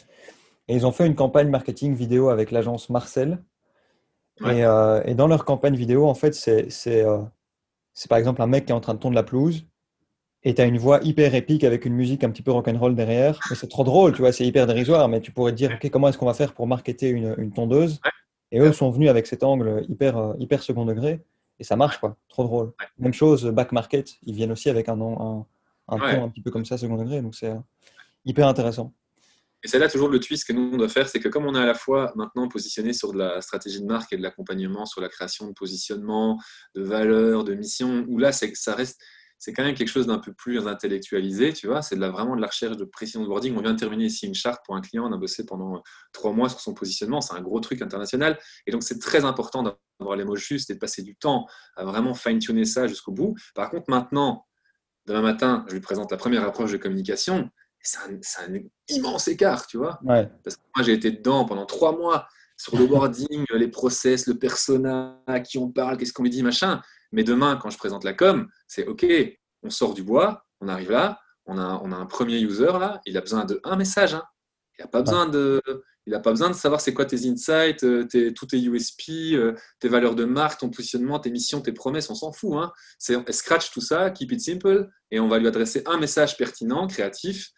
[0.69, 3.43] Et ils ont fait une campagne marketing vidéo avec l'agence Marcel.
[4.45, 7.19] Et, euh, et, dans leur campagne vidéo, en fait, c'est euh,
[8.07, 9.65] par exemple un mec qui est en train de tondre la pelouse
[10.43, 13.39] et tu as une voix hyper épique avec une musique un petit peu rock'n'roll derrière.
[13.49, 15.89] Mais c'est trop drôle, tu vois, c'est hyper dérisoire, mais tu pourrais te dire, OK,
[15.89, 17.99] comment est-ce qu'on va faire pour marketer une, une tondeuse?
[18.51, 21.21] Et eux sont venus avec cet angle hyper, euh, hyper second degré,
[21.59, 22.15] et ça marche, quoi.
[22.29, 22.71] Trop drôle.
[22.97, 25.45] Même chose, back market, ils viennent aussi avec un, un,
[25.89, 27.53] un ton un petit peu comme ça, second degré, donc c'est
[28.25, 28.93] hyper intéressant.
[29.63, 31.55] Et c'est là toujours le twist que nous, on doit faire, c'est que comme on
[31.55, 34.85] est à la fois maintenant positionné sur de la stratégie de marque et de l'accompagnement
[34.85, 36.39] sur la création de positionnement,
[36.75, 39.01] de valeur, de mission, où là, ça reste
[39.39, 41.81] c'est quand même quelque chose d'un peu plus intellectualisé, tu vois.
[41.81, 43.55] C'est vraiment de la recherche de précision de wording.
[43.55, 45.81] On vient de terminer ici une charte pour un client, on a bossé pendant
[46.11, 47.21] trois mois sur son positionnement.
[47.21, 48.37] C'est un gros truc international.
[48.67, 51.47] Et donc, c'est très important d'avoir les mots justes et de passer du temps
[51.77, 53.33] à vraiment fine-tuner ça jusqu'au bout.
[53.55, 54.45] Par contre, maintenant,
[55.05, 57.49] demain matin, je lui présente la première approche de communication.
[57.81, 58.53] C'est un,
[58.89, 59.99] immense écart, tu vois.
[60.43, 62.27] Parce que moi, j'ai été dedans pendant trois mois
[62.57, 66.43] sur le wording, les process, le persona, à qui on parle, qu'est-ce qu'on lui dit,
[66.43, 66.81] machin.
[67.11, 69.05] Mais demain, quand je présente la com, c'est OK,
[69.63, 73.01] on sort du bois, on arrive là, on a, on a un premier user là,
[73.05, 74.13] il a besoin de un message.
[74.13, 74.23] Hein.
[74.77, 75.61] Il n'a pas besoin de.
[76.05, 79.53] Il pas besoin de savoir c'est quoi tes insights, euh, tes, tous tes USP, euh,
[79.79, 82.53] tes valeurs de marque, ton positionnement, tes missions, tes promesses, on s'en fout.
[82.55, 82.71] Hein.
[82.97, 86.87] C'est scratch tout ça, keep it simple, et on va lui adresser un message pertinent,
[86.87, 87.51] créatif,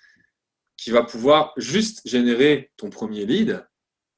[0.81, 3.63] qui va pouvoir juste générer ton premier lead,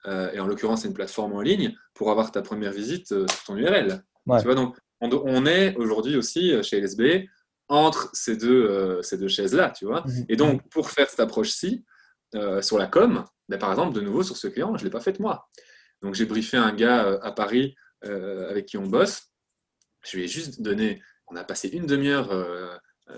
[0.05, 3.43] euh, et en l'occurrence c'est une plateforme en ligne, pour avoir ta première visite sur
[3.45, 4.03] ton URL.
[4.39, 4.78] Tu vois, donc
[5.11, 7.28] on, est aujourd'hui aussi euh, chez LSB
[7.68, 10.03] entre ces deux, euh, ces deux chaises-là, tu vois.
[10.05, 10.26] Mhm.
[10.30, 11.84] Et donc, pour faire cette approche-ci,
[12.36, 14.91] euh, sur la com, ben, par exemple, de nouveau sur ce client, je ne l'ai
[14.91, 15.47] pas fait moi.
[16.01, 19.30] Donc, j'ai briefé un gars à Paris avec qui on bosse.
[20.05, 22.32] Je lui ai juste donné on a passé une demi-heure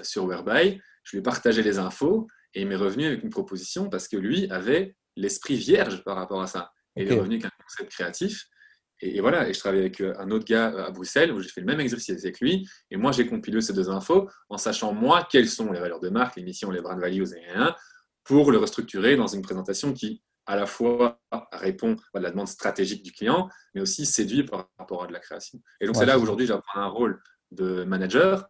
[0.04, 3.90] sur Whereby, je lui ai partagé les infos et il m'est revenu avec une proposition
[3.90, 6.72] parce que lui avait l'esprit vierge par rapport à ça.
[6.96, 8.46] Et il est revenu avec un concept créatif.
[9.02, 11.68] Et, voilà, et je travaille avec un autre gars à Bruxelles où j'ai fait le
[11.68, 12.66] même exercice avec lui.
[12.90, 16.10] Et moi, j'ai compilé ces deux infos en sachant, moi, quelles sont les valeurs de
[16.10, 17.76] marque, les missions, les brand values et rien,
[18.24, 21.20] pour le restructurer dans une présentation qui, à la fois,
[21.52, 25.20] répond à la demande stratégique du client, mais aussi séduit par rapport à de la
[25.20, 25.60] création.
[25.82, 28.48] Et donc, c'est là aujourd'hui, j'apprends un rôle de manager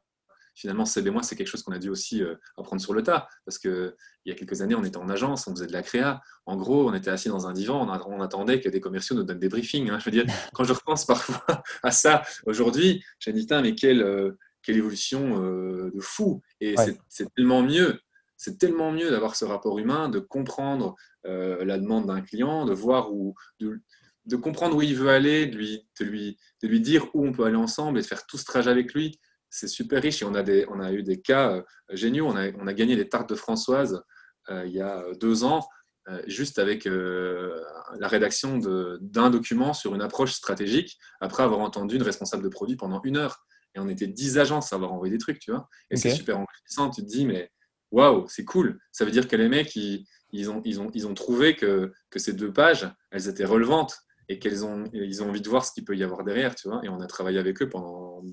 [0.55, 3.27] finalement, c'est moi, c'est quelque chose qu'on a dû aussi euh, apprendre sur le tas.
[3.45, 3.93] Parce qu'il
[4.25, 6.21] y a quelques années, on était en agence, on faisait de la créa.
[6.45, 9.39] En gros, on était assis dans un divan, on, attendait que des commerciaux nous donnent
[9.39, 9.89] des briefings.
[9.89, 9.99] Hein.
[9.99, 14.01] Je veux dire, quand je repense parfois à ça aujourd'hui, je me dis, mais quelle,
[14.01, 16.41] euh, quelle évolution euh, de fou.
[16.61, 16.75] Et
[17.09, 17.99] c'est tellement mieux.
[18.37, 23.11] C'est tellement mieux d'avoir ce rapport humain, de comprendre la demande d'un client, de voir
[23.11, 27.25] où, de, comprendre où il veut aller, de lui, de, lui, de lui dire où
[27.25, 29.19] on peut aller ensemble et de faire tout ce trajet avec lui
[29.55, 32.27] c'est super riche et on a, des, on a eu des cas euh, géniaux.
[32.27, 34.03] On a, on a gagné les tartes de Françoise
[34.49, 35.65] euh, il y a deux ans,
[36.07, 38.59] euh, juste avec la rédaction
[39.01, 43.17] d'un document sur une approche stratégique, après avoir entendu une responsable de produit pendant une
[43.17, 43.45] heure.
[43.73, 45.67] Et on était dix agences à avoir envoyé des trucs, tu vois.
[45.89, 46.89] Et c'est super enrichissant.
[46.91, 47.51] Tu te dis, mais
[47.91, 48.79] waouh, c'est cool.
[48.91, 51.91] Ça veut dire que les mecs, ils, ils, ont, ils, ont, ils ont trouvé que,
[52.09, 53.97] que ces deux pages, elles étaient relevantes
[54.29, 56.67] et qu'ils ont, ils ont envie de voir ce qu'il peut y avoir derrière, tu
[56.67, 56.81] vois.
[56.83, 58.23] Et on a travaillé avec eux pendant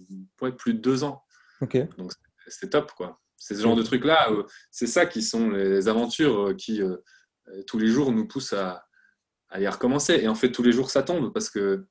[0.59, 1.23] plus de deux ans.
[1.61, 1.77] Ok.
[1.97, 2.13] Donc
[2.49, 3.21] c'est top, quoi.
[3.37, 6.97] C'est ce genre de trucs-là, euh, c'est ça qui sont les aventures euh, qui, euh,
[7.67, 8.87] tous les jours, nous poussent à,
[9.49, 10.15] à, y recommencer.
[10.15, 11.87] Et en fait, tous les jours, ça tombe parce que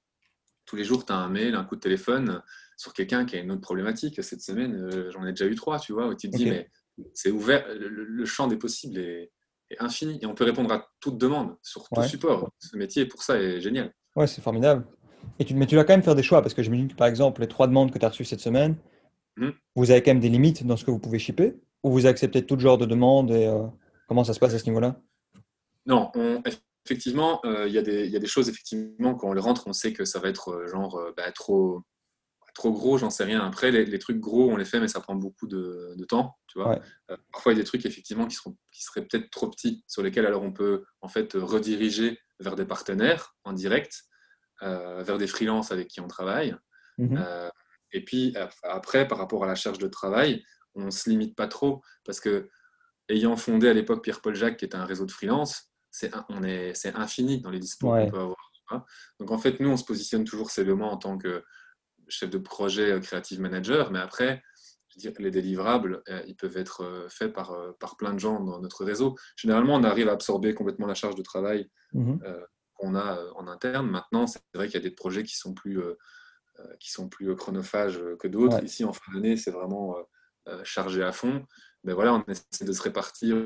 [0.66, 2.42] tous les jours, tu as un mail, un coup de téléphone
[2.78, 4.24] sur quelqu'un qui a une autre problématique.
[4.24, 6.72] Cette semaine, j'en ai déjà eu trois, tu vois, où tu te dis, mais
[7.14, 9.32] c'est ouvert, le, champ des possibles est,
[9.80, 12.50] infini et on peut répondre à toute demande sur tout support.
[12.60, 13.94] Ce métier, pour ça, est génial.
[14.16, 14.86] Ouais, c'est formidable.
[15.40, 17.08] Et tu, mais tu dois quand même faire des choix parce que dis que par
[17.08, 18.76] exemple, les trois demandes que tu as reçues cette semaine,
[19.38, 19.50] hmm.
[19.76, 22.46] vous avez quand même des limites dans ce que vous pouvez shipper ou vous acceptez
[22.46, 23.64] tout genre de demandes et euh,
[24.08, 25.00] comment ça se passe à ce niveau-là?
[25.86, 26.12] Non,
[26.86, 29.94] effectivement, euh, il y, y, a des choses, effectivement, quand on les rentre, on sait
[29.94, 31.82] que ça va être euh, genre bah, trop,
[32.54, 33.46] trop gros, j'en sais rien.
[33.46, 36.38] Après, les, trucs gros, on les fait, mais ça prend beaucoup de, temps.
[36.48, 36.80] Tu vois
[37.10, 39.84] euh, parfois, il y a des trucs effectivement qui, seront, qui seraient peut-être trop petits,
[39.88, 44.04] sur lesquels alors on peut en fait rediriger vers des partenaires en direct,
[44.64, 46.56] euh, vers des freelances avec qui on travaille.
[46.98, 47.18] Mhm.
[47.18, 47.50] Euh,
[47.94, 50.44] et puis après, par rapport à la charge de travail,
[50.76, 52.50] on ne se limite pas trop parce que
[53.10, 56.14] ayant fondé à l'époque Pierre-Paul Jacques, qui était un réseau de freelance, c'est
[56.96, 58.52] infini dans les discours qu'on peut avoir.
[59.20, 61.44] Donc en fait, nous, on se positionne toujours seulement en tant que
[62.12, 64.44] chef de projet euh, creative manager, mais après,
[64.90, 68.40] je dire, les délivrables, euh, ils peuvent être euh, faits par, par plein de gens
[68.42, 69.16] dans notre réseau.
[69.36, 72.20] Généralement, on arrive à absorber complètement la charge de travail mhm.
[72.76, 73.90] qu'on a en interne.
[73.90, 75.80] Maintenant, c'est vrai qu'il y a des projets qui sont plus,
[76.80, 78.64] qui sont plus chronophages que d'autres.
[78.64, 79.96] Ici, en fin d'année, c'est vraiment
[80.64, 81.46] chargé à fond.
[81.84, 83.38] Mais voilà, on essaie de se répartir.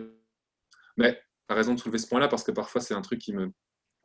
[0.98, 1.14] Mais
[1.48, 3.52] tu as raison de soulever ce point-là parce que parfois, c'est un truc qui me,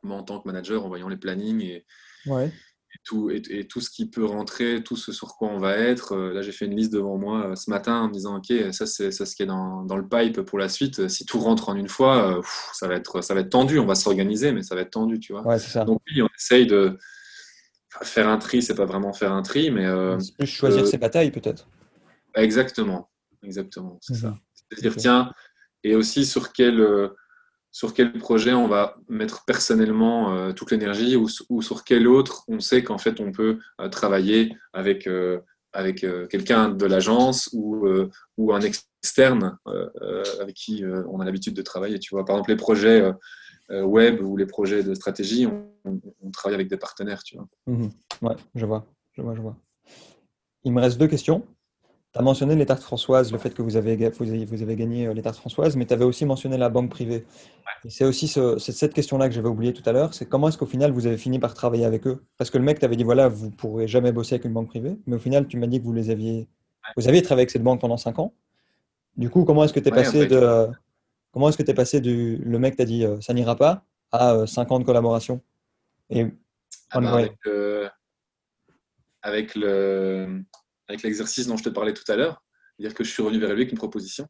[0.03, 1.85] moi, en tant que manager, en voyant les plannings et,
[2.27, 2.70] ouais et
[3.03, 6.13] tout, et, tout ce qui peut rentrer, tout ce sur quoi on va être.
[6.13, 8.53] Euh, là, j'ai fait une liste devant moi euh, ce matin en me disant, OK,
[8.71, 11.07] ça, c'est ce qui est dans, dans, le pipe pour la suite.
[11.07, 12.41] Si tout rentre en une fois, euh,
[12.73, 13.79] ça, va être, ça va être tendu.
[13.79, 15.45] On va s'organiser, mais ça va être tendu, tu vois.
[15.45, 15.83] Ouais, ça.
[15.83, 16.97] Donc, oui, on essaye de
[18.03, 18.61] faire un tri.
[18.61, 19.87] C'est pas vraiment faire un tri, mais.
[20.19, 21.67] c'est plus choisir ses batailles, peut-être.
[22.35, 23.09] Exactement.
[23.43, 23.97] Exactement.
[24.01, 24.29] C'est ça.
[24.29, 24.37] Mhm.
[24.69, 25.31] C'est-à-dire, tiens,
[25.83, 27.09] et aussi sur quel
[27.71, 31.27] sur quel projet on va mettre personnellement euh, toute l'énergie ou,
[31.61, 35.39] sur quel autre on sait qu'en fait on peut euh, travailler avec, euh,
[36.29, 37.87] quelqu'un de l'agence ou,
[38.51, 39.57] un externe
[40.41, 41.97] avec qui on a l'habitude de travailler.
[41.99, 43.09] Tu vois, par exemple, les projets
[43.69, 45.47] web ou les projets de stratégie,
[45.85, 47.23] on, travaille avec des partenaires.
[47.23, 47.47] Tu vois.
[47.67, 47.87] Mmh
[48.21, 49.55] ouais, je vois, je vois.
[50.65, 51.45] Il me reste deux questions.
[52.13, 55.13] Tu as mentionné les tartes françoises, le fait que vous avez, vous avez, gagné euh,
[55.13, 57.25] les tartes françoises, mais tu avais aussi mentionné la banque privée.
[57.87, 60.91] C'est aussi cette question-là que j'avais oublié tout à l'heure, c'est comment est-ce qu'au final
[60.91, 62.21] vous avez fini par travailler avec eux?
[62.37, 64.67] Parce que le mec t'avait dit, voilà, vous ne pourrez jamais bosser avec une banque
[64.67, 66.49] privée, mais au final tu m'as dit que vous les aviez,
[66.97, 68.33] vous aviez travaillé avec cette banque pendant 5 ans.
[69.15, 70.67] Du coup, comment est-ce que tu es passé de...
[71.31, 72.37] Comment est-ce que tu es passé du...
[72.43, 75.41] Le mec t'a dit, euh, ça n'ira pas, à 5 euh, ans de collaboration?
[76.09, 76.27] Et...
[76.89, 77.37] Ah bah, avec,
[79.21, 80.43] avec le
[80.91, 82.43] avec l'exercice dont je te parlais tout à l'heure,
[82.79, 84.27] dire que je suis revenu vers lui avec une proposition.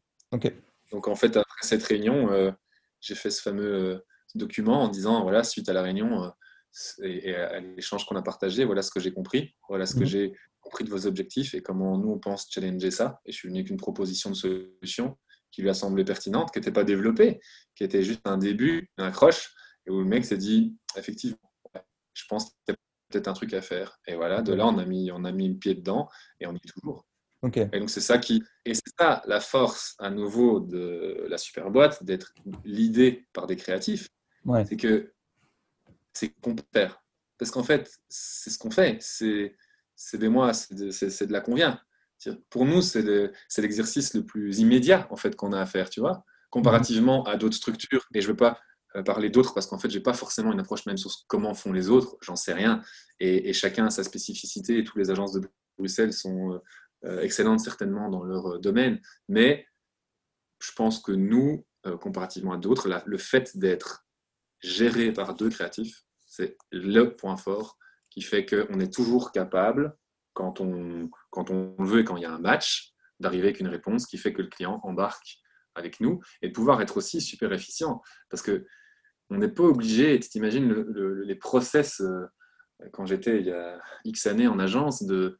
[0.92, 2.50] Donc en fait, après cette réunion, euh,
[3.00, 3.98] j'ai fait ce fameux euh,
[4.34, 6.28] document en disant, voilà, suite à la réunion euh,
[7.02, 10.06] et, à l'échange qu'on a partagé, voilà ce que j'ai compris, voilà ce que mhm.
[10.06, 13.20] j'ai compris de vos objectifs et comment nous, on pense challenger ça.
[13.24, 15.18] Et je suis venu avec une proposition de solution
[15.50, 17.40] qui lui a semblé pertinente, qui n'était pas développée,
[17.74, 19.52] qui était juste un début, un accroche,
[19.86, 21.36] et où le mec s'est dit, effectivement,
[22.14, 22.52] je pense
[23.12, 23.98] peut-être un truc à faire.
[24.06, 26.08] Et voilà, de là, on a mis, on a mis le pied dedans
[26.40, 27.06] et on y est toujours.
[27.44, 31.72] Et donc c'est ça qui et c'est ça la force à nouveau de la super
[31.72, 32.32] boîte d'être
[32.64, 34.08] l'idée par des créatifs.
[34.66, 35.12] C'est que
[36.12, 37.02] c'est complémentaire.
[37.38, 38.98] Parce qu'en fait, c'est ce qu'on fait.
[39.00, 41.80] C'est des mois, c'est de, de, la convient.
[42.48, 43.02] Pour nous, c'est
[43.58, 47.56] l'exercice le plus immédiat en fait qu'on a à faire, tu vois, comparativement à d'autres
[47.56, 48.06] structures.
[48.14, 48.60] Et je veux pas
[49.04, 51.88] parler d'autres parce qu'en fait, j'ai pas forcément une approche même sur comment font les
[51.88, 52.16] autres.
[52.20, 52.82] J'en sais rien.
[53.20, 54.78] Et, chacun a sa spécificité.
[54.78, 55.40] Et toutes les agences de
[55.78, 56.58] Bruxelles sont euh,
[57.04, 59.66] euh, excellentes certainement dans leur euh, domaine, mais
[60.60, 64.06] je pense que nous, euh, comparativement à d'autres, le fait d'être
[64.60, 67.76] géré par deux créatifs, c'est le point fort
[68.08, 69.96] qui fait qu'on est toujours capable,
[70.32, 73.66] quand on, quand on veut et quand il y a un match, d'arriver avec une
[73.66, 75.40] réponse qui fait que le client embarque
[75.74, 78.00] avec nous et de pouvoir être aussi super efficient.
[78.30, 78.64] Parce que
[79.32, 80.72] on n'est pas obligé, tu t'imagines
[81.24, 82.02] les process,
[82.92, 85.38] quand j'étais il y a X années en agence, de,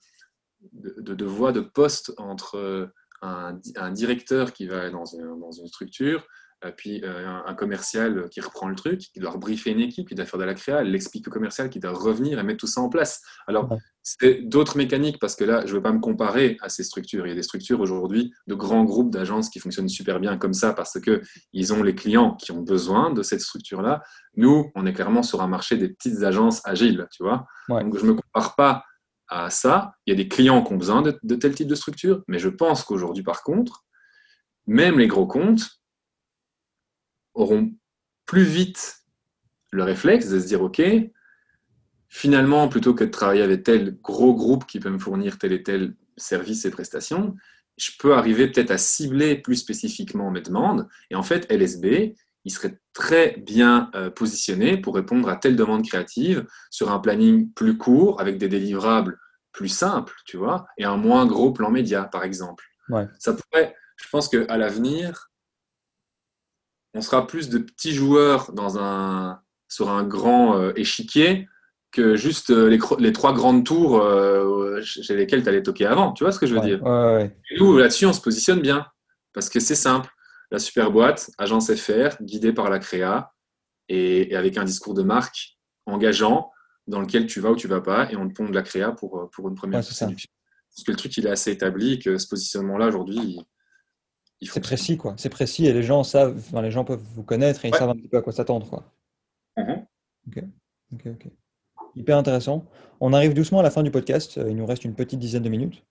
[0.73, 2.87] de, de, poste entre euh,
[3.23, 6.27] un, directeur qui va dans une, structure,
[6.65, 10.15] euh, puis euh, un, commercial qui reprend le truc, qui doit briefer une équipe, qui
[10.15, 12.81] doit faire de la créa, l'explique au commercial, qui doit revenir et mettre tout ça
[12.81, 13.23] en place.
[13.47, 13.69] Alors,
[14.03, 17.25] c'est d'autres mécaniques, parce que là, je ne veux pas me comparer à ces structures.
[17.27, 20.55] Il y a des structures aujourd'hui de grands groupes d'agences qui fonctionnent super bien comme
[20.55, 24.03] ça, parce qu'ils ont les clients qui ont besoin de cette structure-là.
[24.37, 27.47] Nous, on est clairement sur un marché des petites agences agiles, tu vois.
[27.69, 28.85] Donc, je ne me compare pas
[29.29, 29.95] à ça.
[30.07, 32.49] Il y a des clients qui ont besoin de, tel type de structure, mais je
[32.49, 33.85] pense qu'aujourd'hui, par contre,
[34.67, 35.81] même les gros comptes
[37.35, 37.73] auront
[38.27, 38.97] plus vite
[39.71, 40.83] le réflexe de se dire, OK,
[42.13, 45.63] finalement, plutôt que de travailler avec tel gros groupe qui peut me fournir tel et
[45.63, 47.35] tel service et prestations,
[47.79, 50.87] je peux arriver peut-être à cibler plus spécifiquement mes demandes.
[51.11, 55.89] Et en fait, LSB, il serait très bien euh, positionné pour répondre à telle demande
[55.89, 59.19] créative sur un planning plus court, avec des délivrables
[59.53, 62.65] plus simples, tu vois, et un moins gros plan média, par exemple.
[63.19, 65.31] Ça pourrait, je pense qu'à l'avenir,
[66.93, 71.49] on sera plus de petits joueurs dans un, sur un grand euh, échiquier
[71.93, 74.03] que juste euh, les, les, trois grandes tours
[74.83, 76.13] chez lesquelles tu allais toquer avant.
[76.13, 76.81] Tu vois ce que je veux dire?
[77.59, 78.87] Nous, là-dessus, on se positionne bien
[79.33, 80.11] parce que c'est simple
[80.51, 83.33] la super boîte, agence FR, guidée par la créa
[83.89, 86.51] et, avec un discours de marque engageant
[86.87, 88.93] dans lequel tu vas ou tu vas pas et on te pond de la créa
[88.93, 90.29] pour, pour une première séduction.
[90.75, 93.45] Parce que le truc, il est assez établi que ce positionnement-là, aujourd'hui,
[94.41, 95.15] il, C'est précis, quoi.
[95.17, 97.91] C'est précis et les gens savent, enfin, les gens peuvent vous connaître et ils savent
[97.91, 98.93] un petit peu à quoi s'attendre, quoi.
[99.57, 99.87] Mm-hmm.
[100.29, 100.45] ok,
[100.95, 101.33] ok, ok.
[101.95, 102.65] Hyper intéressant.
[103.01, 104.37] On arrive doucement à la fin du podcast.
[104.37, 105.85] Il nous reste une petite dizaine de minutes.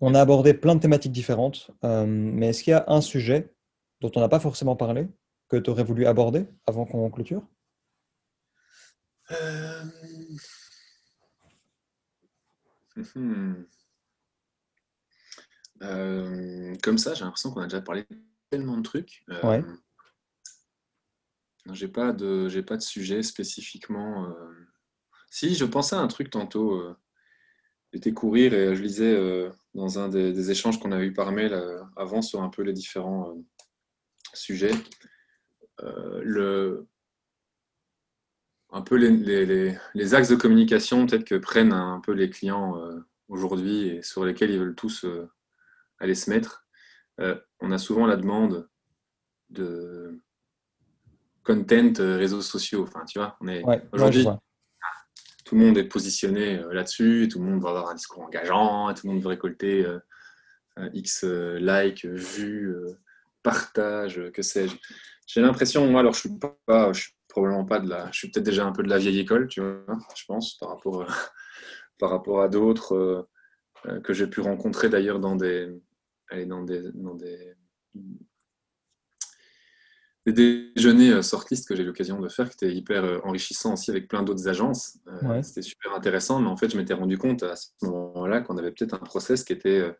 [0.00, 3.54] On a abordé plein de thématiques différentes, euh, mais est-ce qu'il y a un sujet
[4.00, 5.08] dont on n'a pas forcément parlé,
[5.48, 7.46] que tu aurais voulu aborder avant qu'on clôture?
[9.30, 9.84] Euh,
[15.82, 18.04] euh, Comme ça, j'ai l'impression qu'on a déjà parlé
[18.50, 19.24] tellement de trucs.
[19.30, 19.64] Euh, ouais.
[21.72, 24.34] J'ai pas de, j'ai pas de sujet spécifiquement.
[25.34, 26.80] Si, je pensais à un truc tantôt.
[27.92, 31.60] J'étais courir et je lisais dans un des, des échanges qu'on avait eu par mail
[31.96, 33.34] avant sur un peu les différents
[34.36, 34.72] sujet.
[35.82, 36.86] Euh, le,
[38.70, 43.00] un peu les, les, axes de communication peut-être que prennent un peu les clients euh,
[43.28, 45.28] aujourd'hui et sur lesquels ils veulent tous euh,
[45.98, 46.66] aller se mettre.
[47.60, 48.68] on a souvent la demande
[49.50, 50.20] de
[51.44, 52.82] content réseaux sociaux.
[52.82, 53.62] Enfin, tu vois, on est
[53.92, 54.26] aujourd'hui
[55.44, 59.06] tout le monde est positionné là-dessus, tout le monde va avoir un discours engageant, tout
[59.06, 59.86] le monde veut récolter
[60.92, 62.74] X likes, vues,
[63.42, 64.76] partage, que sais-je.
[65.26, 68.30] J'ai l'impression, moi, alors je suis pas, je suis probablement pas de la, je suis
[68.30, 69.84] peut-être déjà un peu de la vieille école, tu vois,
[70.16, 71.06] je pense, par rapport, à,
[71.98, 73.28] par rapport à d'autres euh,
[73.86, 75.68] euh, que j'ai pu rencontrer d'ailleurs dans des,
[76.46, 77.54] dans des,
[80.26, 80.32] des
[80.74, 84.08] déjeuners euh, sortistes que j'ai eu l'occasion de faire, qui étaient hyper enrichissants aussi avec
[84.08, 84.98] plein d'autres agences.
[85.42, 88.72] C'était super intéressant, mais en fait, je m'étais rendu compte à ce moment-là qu'on avait
[88.72, 89.94] peut-être un process qui était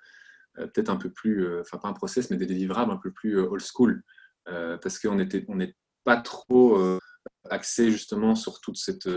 [0.58, 3.10] euh, peut-être un peu plus, euh, enfin pas un process, mais des délivrables un peu
[3.10, 4.02] plus euh, old school,
[4.46, 6.98] parce qu'on n'était on n'est pas trop
[7.48, 9.08] axé justement sur, toute cette,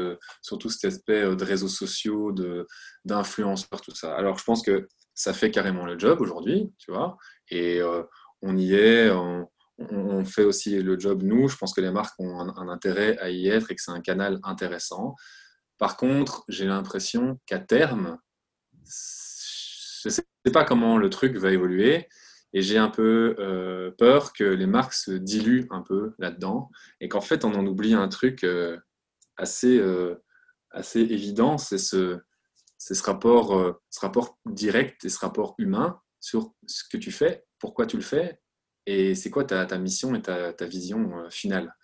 [0.41, 2.34] sur tout cet aspect de réseaux sociaux,
[3.03, 4.16] d'influenceurs, tout ça.
[4.16, 7.18] Alors je pense que ça fait carrément le job aujourd'hui, tu vois,
[7.51, 7.82] et
[8.41, 9.49] on y est, on,
[10.25, 11.47] fait aussi le job nous.
[11.47, 14.01] Je pense que les marques ont un, intérêt à y être et que c'est un
[14.01, 15.15] canal intéressant.
[15.78, 18.17] Par contre, j'ai l'impression qu'à terme,
[18.84, 22.07] je sais pas comment le truc va évoluer.
[22.53, 26.71] Et j'ai un peu euh, peur que les marques se diluent un peu là-dedans
[27.01, 28.78] et qu'en fait, on en oublie un truc euh,
[29.36, 30.15] assez, euh,
[30.71, 32.19] assez évident, c'est ce,
[32.78, 37.86] ce, rapport, ce rapport direct et ce rapport humain sur ce que tu fais, pourquoi
[37.86, 38.39] tu le fais,
[38.88, 41.76] et c'est quoi ta, mission et ta, vision euh, finale?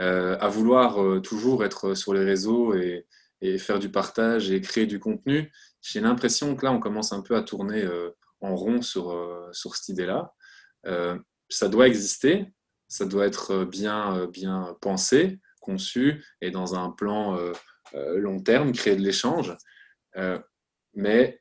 [0.00, 3.06] Euh, à vouloir euh, toujours être sur les réseaux et,
[3.42, 7.20] et, faire du partage et créer du contenu, j'ai l'impression que là, on commence un
[7.20, 7.86] peu à tourner
[8.40, 10.34] en rond sur, sur cette idée-là.
[11.48, 12.52] ça doit exister,
[12.88, 17.38] ça doit être bien, bien pensé, conçu et dans un plan
[17.94, 19.56] long terme, créer de l'échange.
[20.94, 21.40] mais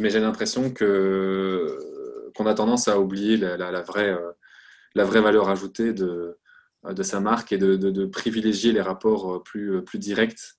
[0.00, 1.93] mais j'ai l'impression que
[2.34, 4.32] qu'on a tendance à oublier la, la, vraie, euh,
[4.94, 6.38] la vraie valeur ajoutée de,
[6.84, 10.58] de sa marque et de, de, privilégier les rapports plus, plus directs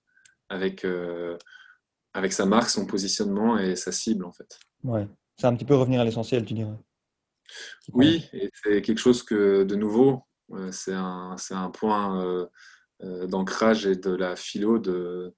[0.50, 1.38] avec, euh,
[2.14, 4.60] avec sa marque, son positionnement et sa cible en fait.
[4.84, 5.08] Ouais,
[5.38, 6.78] c'est un petit peu revenir à l'essentiel, tu dirais.
[7.94, 12.50] Oui, et c'est quelque chose que de nouveau, euh, c'est un, un, point
[13.02, 15.36] d'ancrage et de la philo de,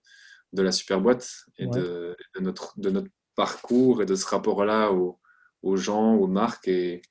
[0.54, 4.92] de la superboîte et de, de, notre, de notre parcours et de ce rapport-là
[5.68, 6.68] aux, gens, aux marques.
[6.68, 7.02] Et,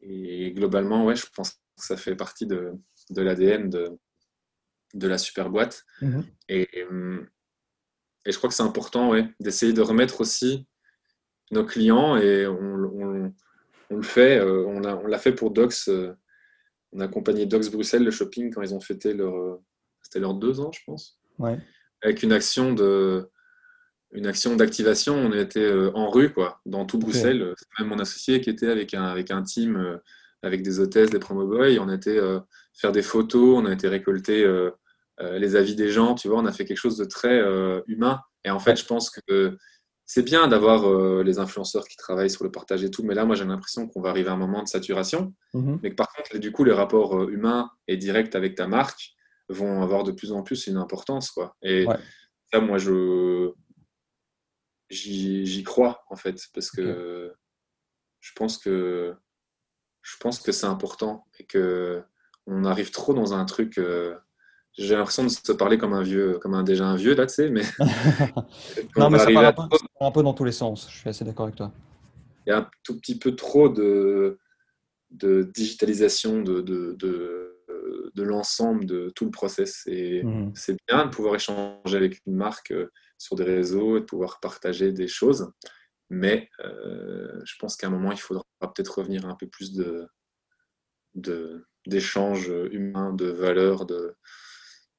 [0.00, 2.72] et, globalement, ouais, je pense que ça fait partie de,
[3.10, 3.98] de l'ADN de,
[4.94, 5.84] de la super boîte.
[6.02, 6.24] Mhm.
[6.48, 6.84] Et, et,
[8.32, 10.66] je crois que c'est important ouais, d'essayer de remettre aussi
[11.50, 13.32] nos clients, et on,
[13.90, 15.88] on, le fait, euh, on l'a on fait pour Docs.
[15.88, 16.12] Euh,
[16.92, 19.58] on a accompagné Docs Bruxelles, le shopping, quand ils ont fêté leur,
[20.02, 21.18] c'était leurs deux ans, je pense.
[21.38, 21.58] Ouais.
[22.02, 23.30] Avec une action de,
[24.12, 25.14] une action d'activation.
[25.14, 27.54] On était euh, en rue, quoi, dans tout Bruxelles.
[27.56, 29.98] C'est même mon associé qui était avec un, avec un team, euh,
[30.42, 31.78] avec des hôtesses, des promo boys.
[31.80, 32.40] On était euh,
[32.74, 34.46] faire des photos, on a été récolter
[35.20, 36.14] les avis des gens.
[36.14, 37.42] Tu vois, on a fait quelque chose de très
[37.88, 38.20] humain.
[38.44, 39.56] Et en fait, je pense que
[40.06, 43.34] c'est bien d'avoir les influenceurs qui travaillent sur le partage et tout, mais là, moi,
[43.34, 45.34] j'ai l'impression qu'on va arriver à un moment de saturation.
[45.54, 45.78] Mm-hmm.
[45.82, 49.10] Mais que par contre, du coup, les rapports humains et directs avec ta marque
[49.48, 51.56] vont avoir de plus en plus une importance, quoi.
[51.62, 51.84] Et
[52.52, 53.50] ça, moi, je
[54.90, 57.34] j'y crois en fait parce que
[58.20, 59.14] je pense que
[60.02, 62.02] je pense que c'est important et que
[62.46, 64.16] on arrive trop dans un truc euh,
[64.72, 67.34] j'ai l'impression de se parler comme un vieux comme un déjà un vieux là tu
[67.34, 67.62] sais mais
[68.96, 71.24] non mais ça part un peu, un peu, dans tous les sens je suis assez
[71.24, 71.72] d'accord avec toi
[72.46, 74.38] il y a un tout petit peu trop de
[75.10, 77.58] de digitalisation de, de, de,
[78.14, 80.52] de l'ensemble de tout le process et mmh.
[80.54, 84.40] c'est bien de pouvoir échanger avec une marque euh, sur des réseaux et de pouvoir
[84.40, 85.52] partager des choses.
[86.10, 89.74] Mais euh, je pense qu'à un moment, il faudra peut-être revenir à un peu plus
[89.74, 90.08] de,
[91.86, 94.14] d'échanges humains, de valeurs, de,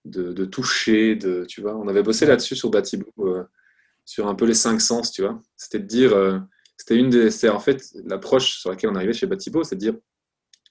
[0.05, 1.15] de, toucher.
[1.15, 3.43] De, tu vois, on avait bossé là-dessus sur Batibo, euh,
[4.05, 5.41] sur un peu les cinq sens, tu vois.
[5.55, 6.37] C'était de dire, euh,
[6.77, 9.79] c'était une des, c'est en fait l'approche sur laquelle on arrivait chez Batibo, c'est de
[9.81, 9.95] dire,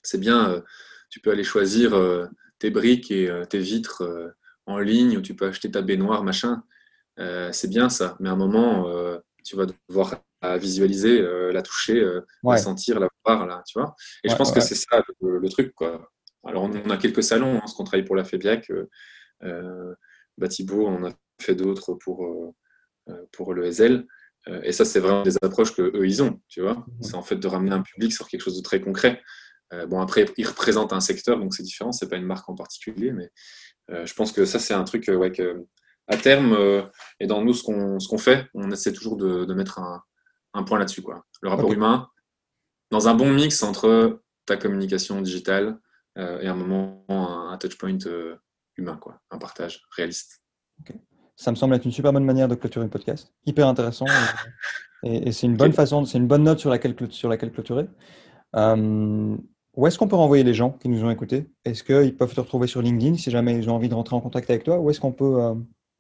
[0.03, 0.63] c'est bien,
[1.11, 2.01] tu peux aller choisir
[2.61, 4.35] tes briques et tes vitres
[4.65, 6.63] en ligne, ou tu peux acheter ta baignoire, machin.
[7.19, 8.17] Euh, c'est bien ça.
[8.21, 12.05] Mais à un moment, euh, tu vas devoir la visualiser, euh, la toucher,
[12.45, 13.95] la sentir, la voir, là, tu vois.
[14.25, 16.11] Et je pense que c'est ça le, truc, quoi.
[16.45, 18.71] Alors, on, a quelques salons, hein, parce qu'on travaille pour la FEBIAC,
[20.37, 22.55] Batibo, on a fait d'autres pour,
[23.33, 24.07] pour le SL.
[24.63, 26.75] Et ça, c'est vraiment des approches que eux ils ont, tu vois.
[26.75, 27.03] Mhm.
[27.03, 29.21] C'est en fait de ramener un public sur quelque chose de très concret.
[29.89, 33.13] bon, après, ils représentent un secteur, donc c'est différent, c'est pas une marque en particulier,
[33.13, 33.31] mais
[33.89, 35.67] je pense que ça, c'est un truc ouais, que,
[36.09, 36.83] à terme, euh,
[37.21, 41.05] et dans nous, ce qu'on fait, on essaie toujours de, mettre un, point là-dessus.
[41.43, 42.09] Le rapport humain,
[42.91, 45.79] dans un bon mix entre ta communication digitale
[46.17, 48.37] euh, et un moment, un, touchpoint euh,
[48.77, 50.43] humain, quoi, un partage réaliste.
[51.37, 53.33] Ça me semble être une super bonne manière de clôturer un podcast.
[53.47, 54.07] Hyper intéressant.
[55.05, 57.87] et, c'est une bonne façon, c'est une bonne note sur laquelle, sur laquelle clôturer.
[58.55, 61.49] où est-ce qu'on peut renvoyer les gens qui nous ont écoutés?
[61.67, 64.21] Est-ce qu'ils peuvent te retrouver sur LinkedIn si jamais ils ont envie de rentrer en
[64.21, 64.81] contact avec toi?
[64.81, 65.55] Où est-ce qu'on peut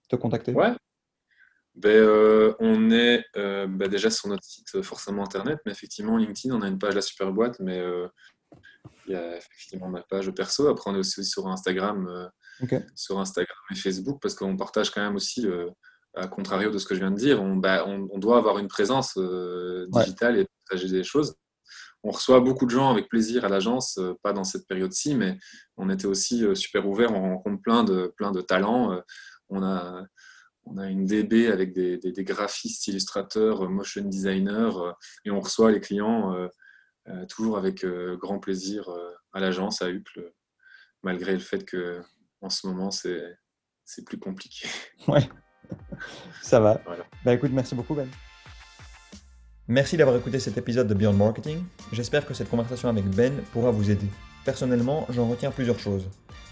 [0.08, 0.52] te contacter?
[0.52, 0.72] Ouais.
[1.78, 6.52] Ben, euh, on est euh, ben, déjà sur notre site forcément internet, mais effectivement LinkedIn,
[6.52, 8.08] on a une page La Super Boîte, mais euh,
[9.06, 10.66] il y a effectivement ma page perso.
[10.66, 12.30] Après, on est aussi sur Instagram,
[12.96, 15.46] sur Instagram et Facebook, parce qu'on partage quand même aussi,
[16.16, 18.68] à contrario de ce que je viens de dire, on, ben, on, doit avoir une
[18.68, 19.16] présence
[19.88, 21.36] digitale et partager des choses.
[22.02, 25.38] On reçoit beaucoup de gens avec plaisir à l'agence, pas dans cette période-ci, mais
[25.76, 29.00] on était aussi super ouvert, on rencontre plein de, plein de talents
[29.48, 30.06] on a,
[30.70, 34.92] on a une DB avec des, graphistes, illustrateurs, motion designers, euh,
[35.24, 36.48] et on reçoit les clients euh,
[37.08, 38.88] euh, toujours avec grand plaisir
[39.32, 40.32] à l'agence, à Uccle,
[41.02, 42.00] malgré le fait que
[42.40, 43.24] en ce moment, c'est,
[43.84, 44.68] c'est plus compliqué.
[45.08, 45.28] Ouais,
[46.42, 46.80] ça va.
[47.24, 48.08] Bah écoute, merci beaucoup Ben.
[49.66, 51.62] Merci d'avoir écouté cet épisode de Beyond Marketing.
[51.92, 54.06] J'espère que cette conversation avec Ben pourra vous aider.
[54.44, 56.08] Personnellement, j'en retiens plusieurs choses.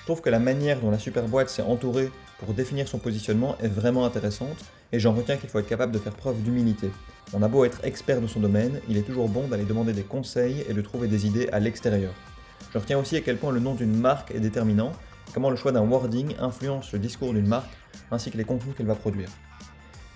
[0.07, 3.67] Je trouve que la manière dont la superboîte s'est entourée pour définir son positionnement est
[3.67, 6.93] vraiment intéressante et j'en retiens qu'il faut être capable de faire preuve d'humilité.
[7.33, 10.05] On a beau être expert de son domaine, il est toujours bon d'aller demander des
[10.05, 12.13] conseils et de trouver des idées à l'extérieur.
[12.73, 14.93] Je retiens aussi à quel point le nom d'une marque est déterminant,
[15.35, 17.77] comment le choix d'un wording influence le discours d'une marque,
[18.13, 19.29] ainsi que les contenus qu'elle va produire.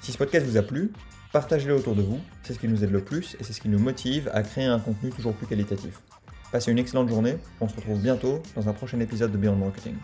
[0.02, 0.92] Si ce podcast vous a plu,
[1.32, 3.68] partagez-le autour de vous, c'est ce qui nous aide le plus et c'est ce qui
[3.68, 6.00] nous motive à créer un contenu toujours plus qualitatif.
[6.52, 9.94] Passez une excellente journée, on se retrouve bientôt dans un prochain épisode de Beyond Marketing.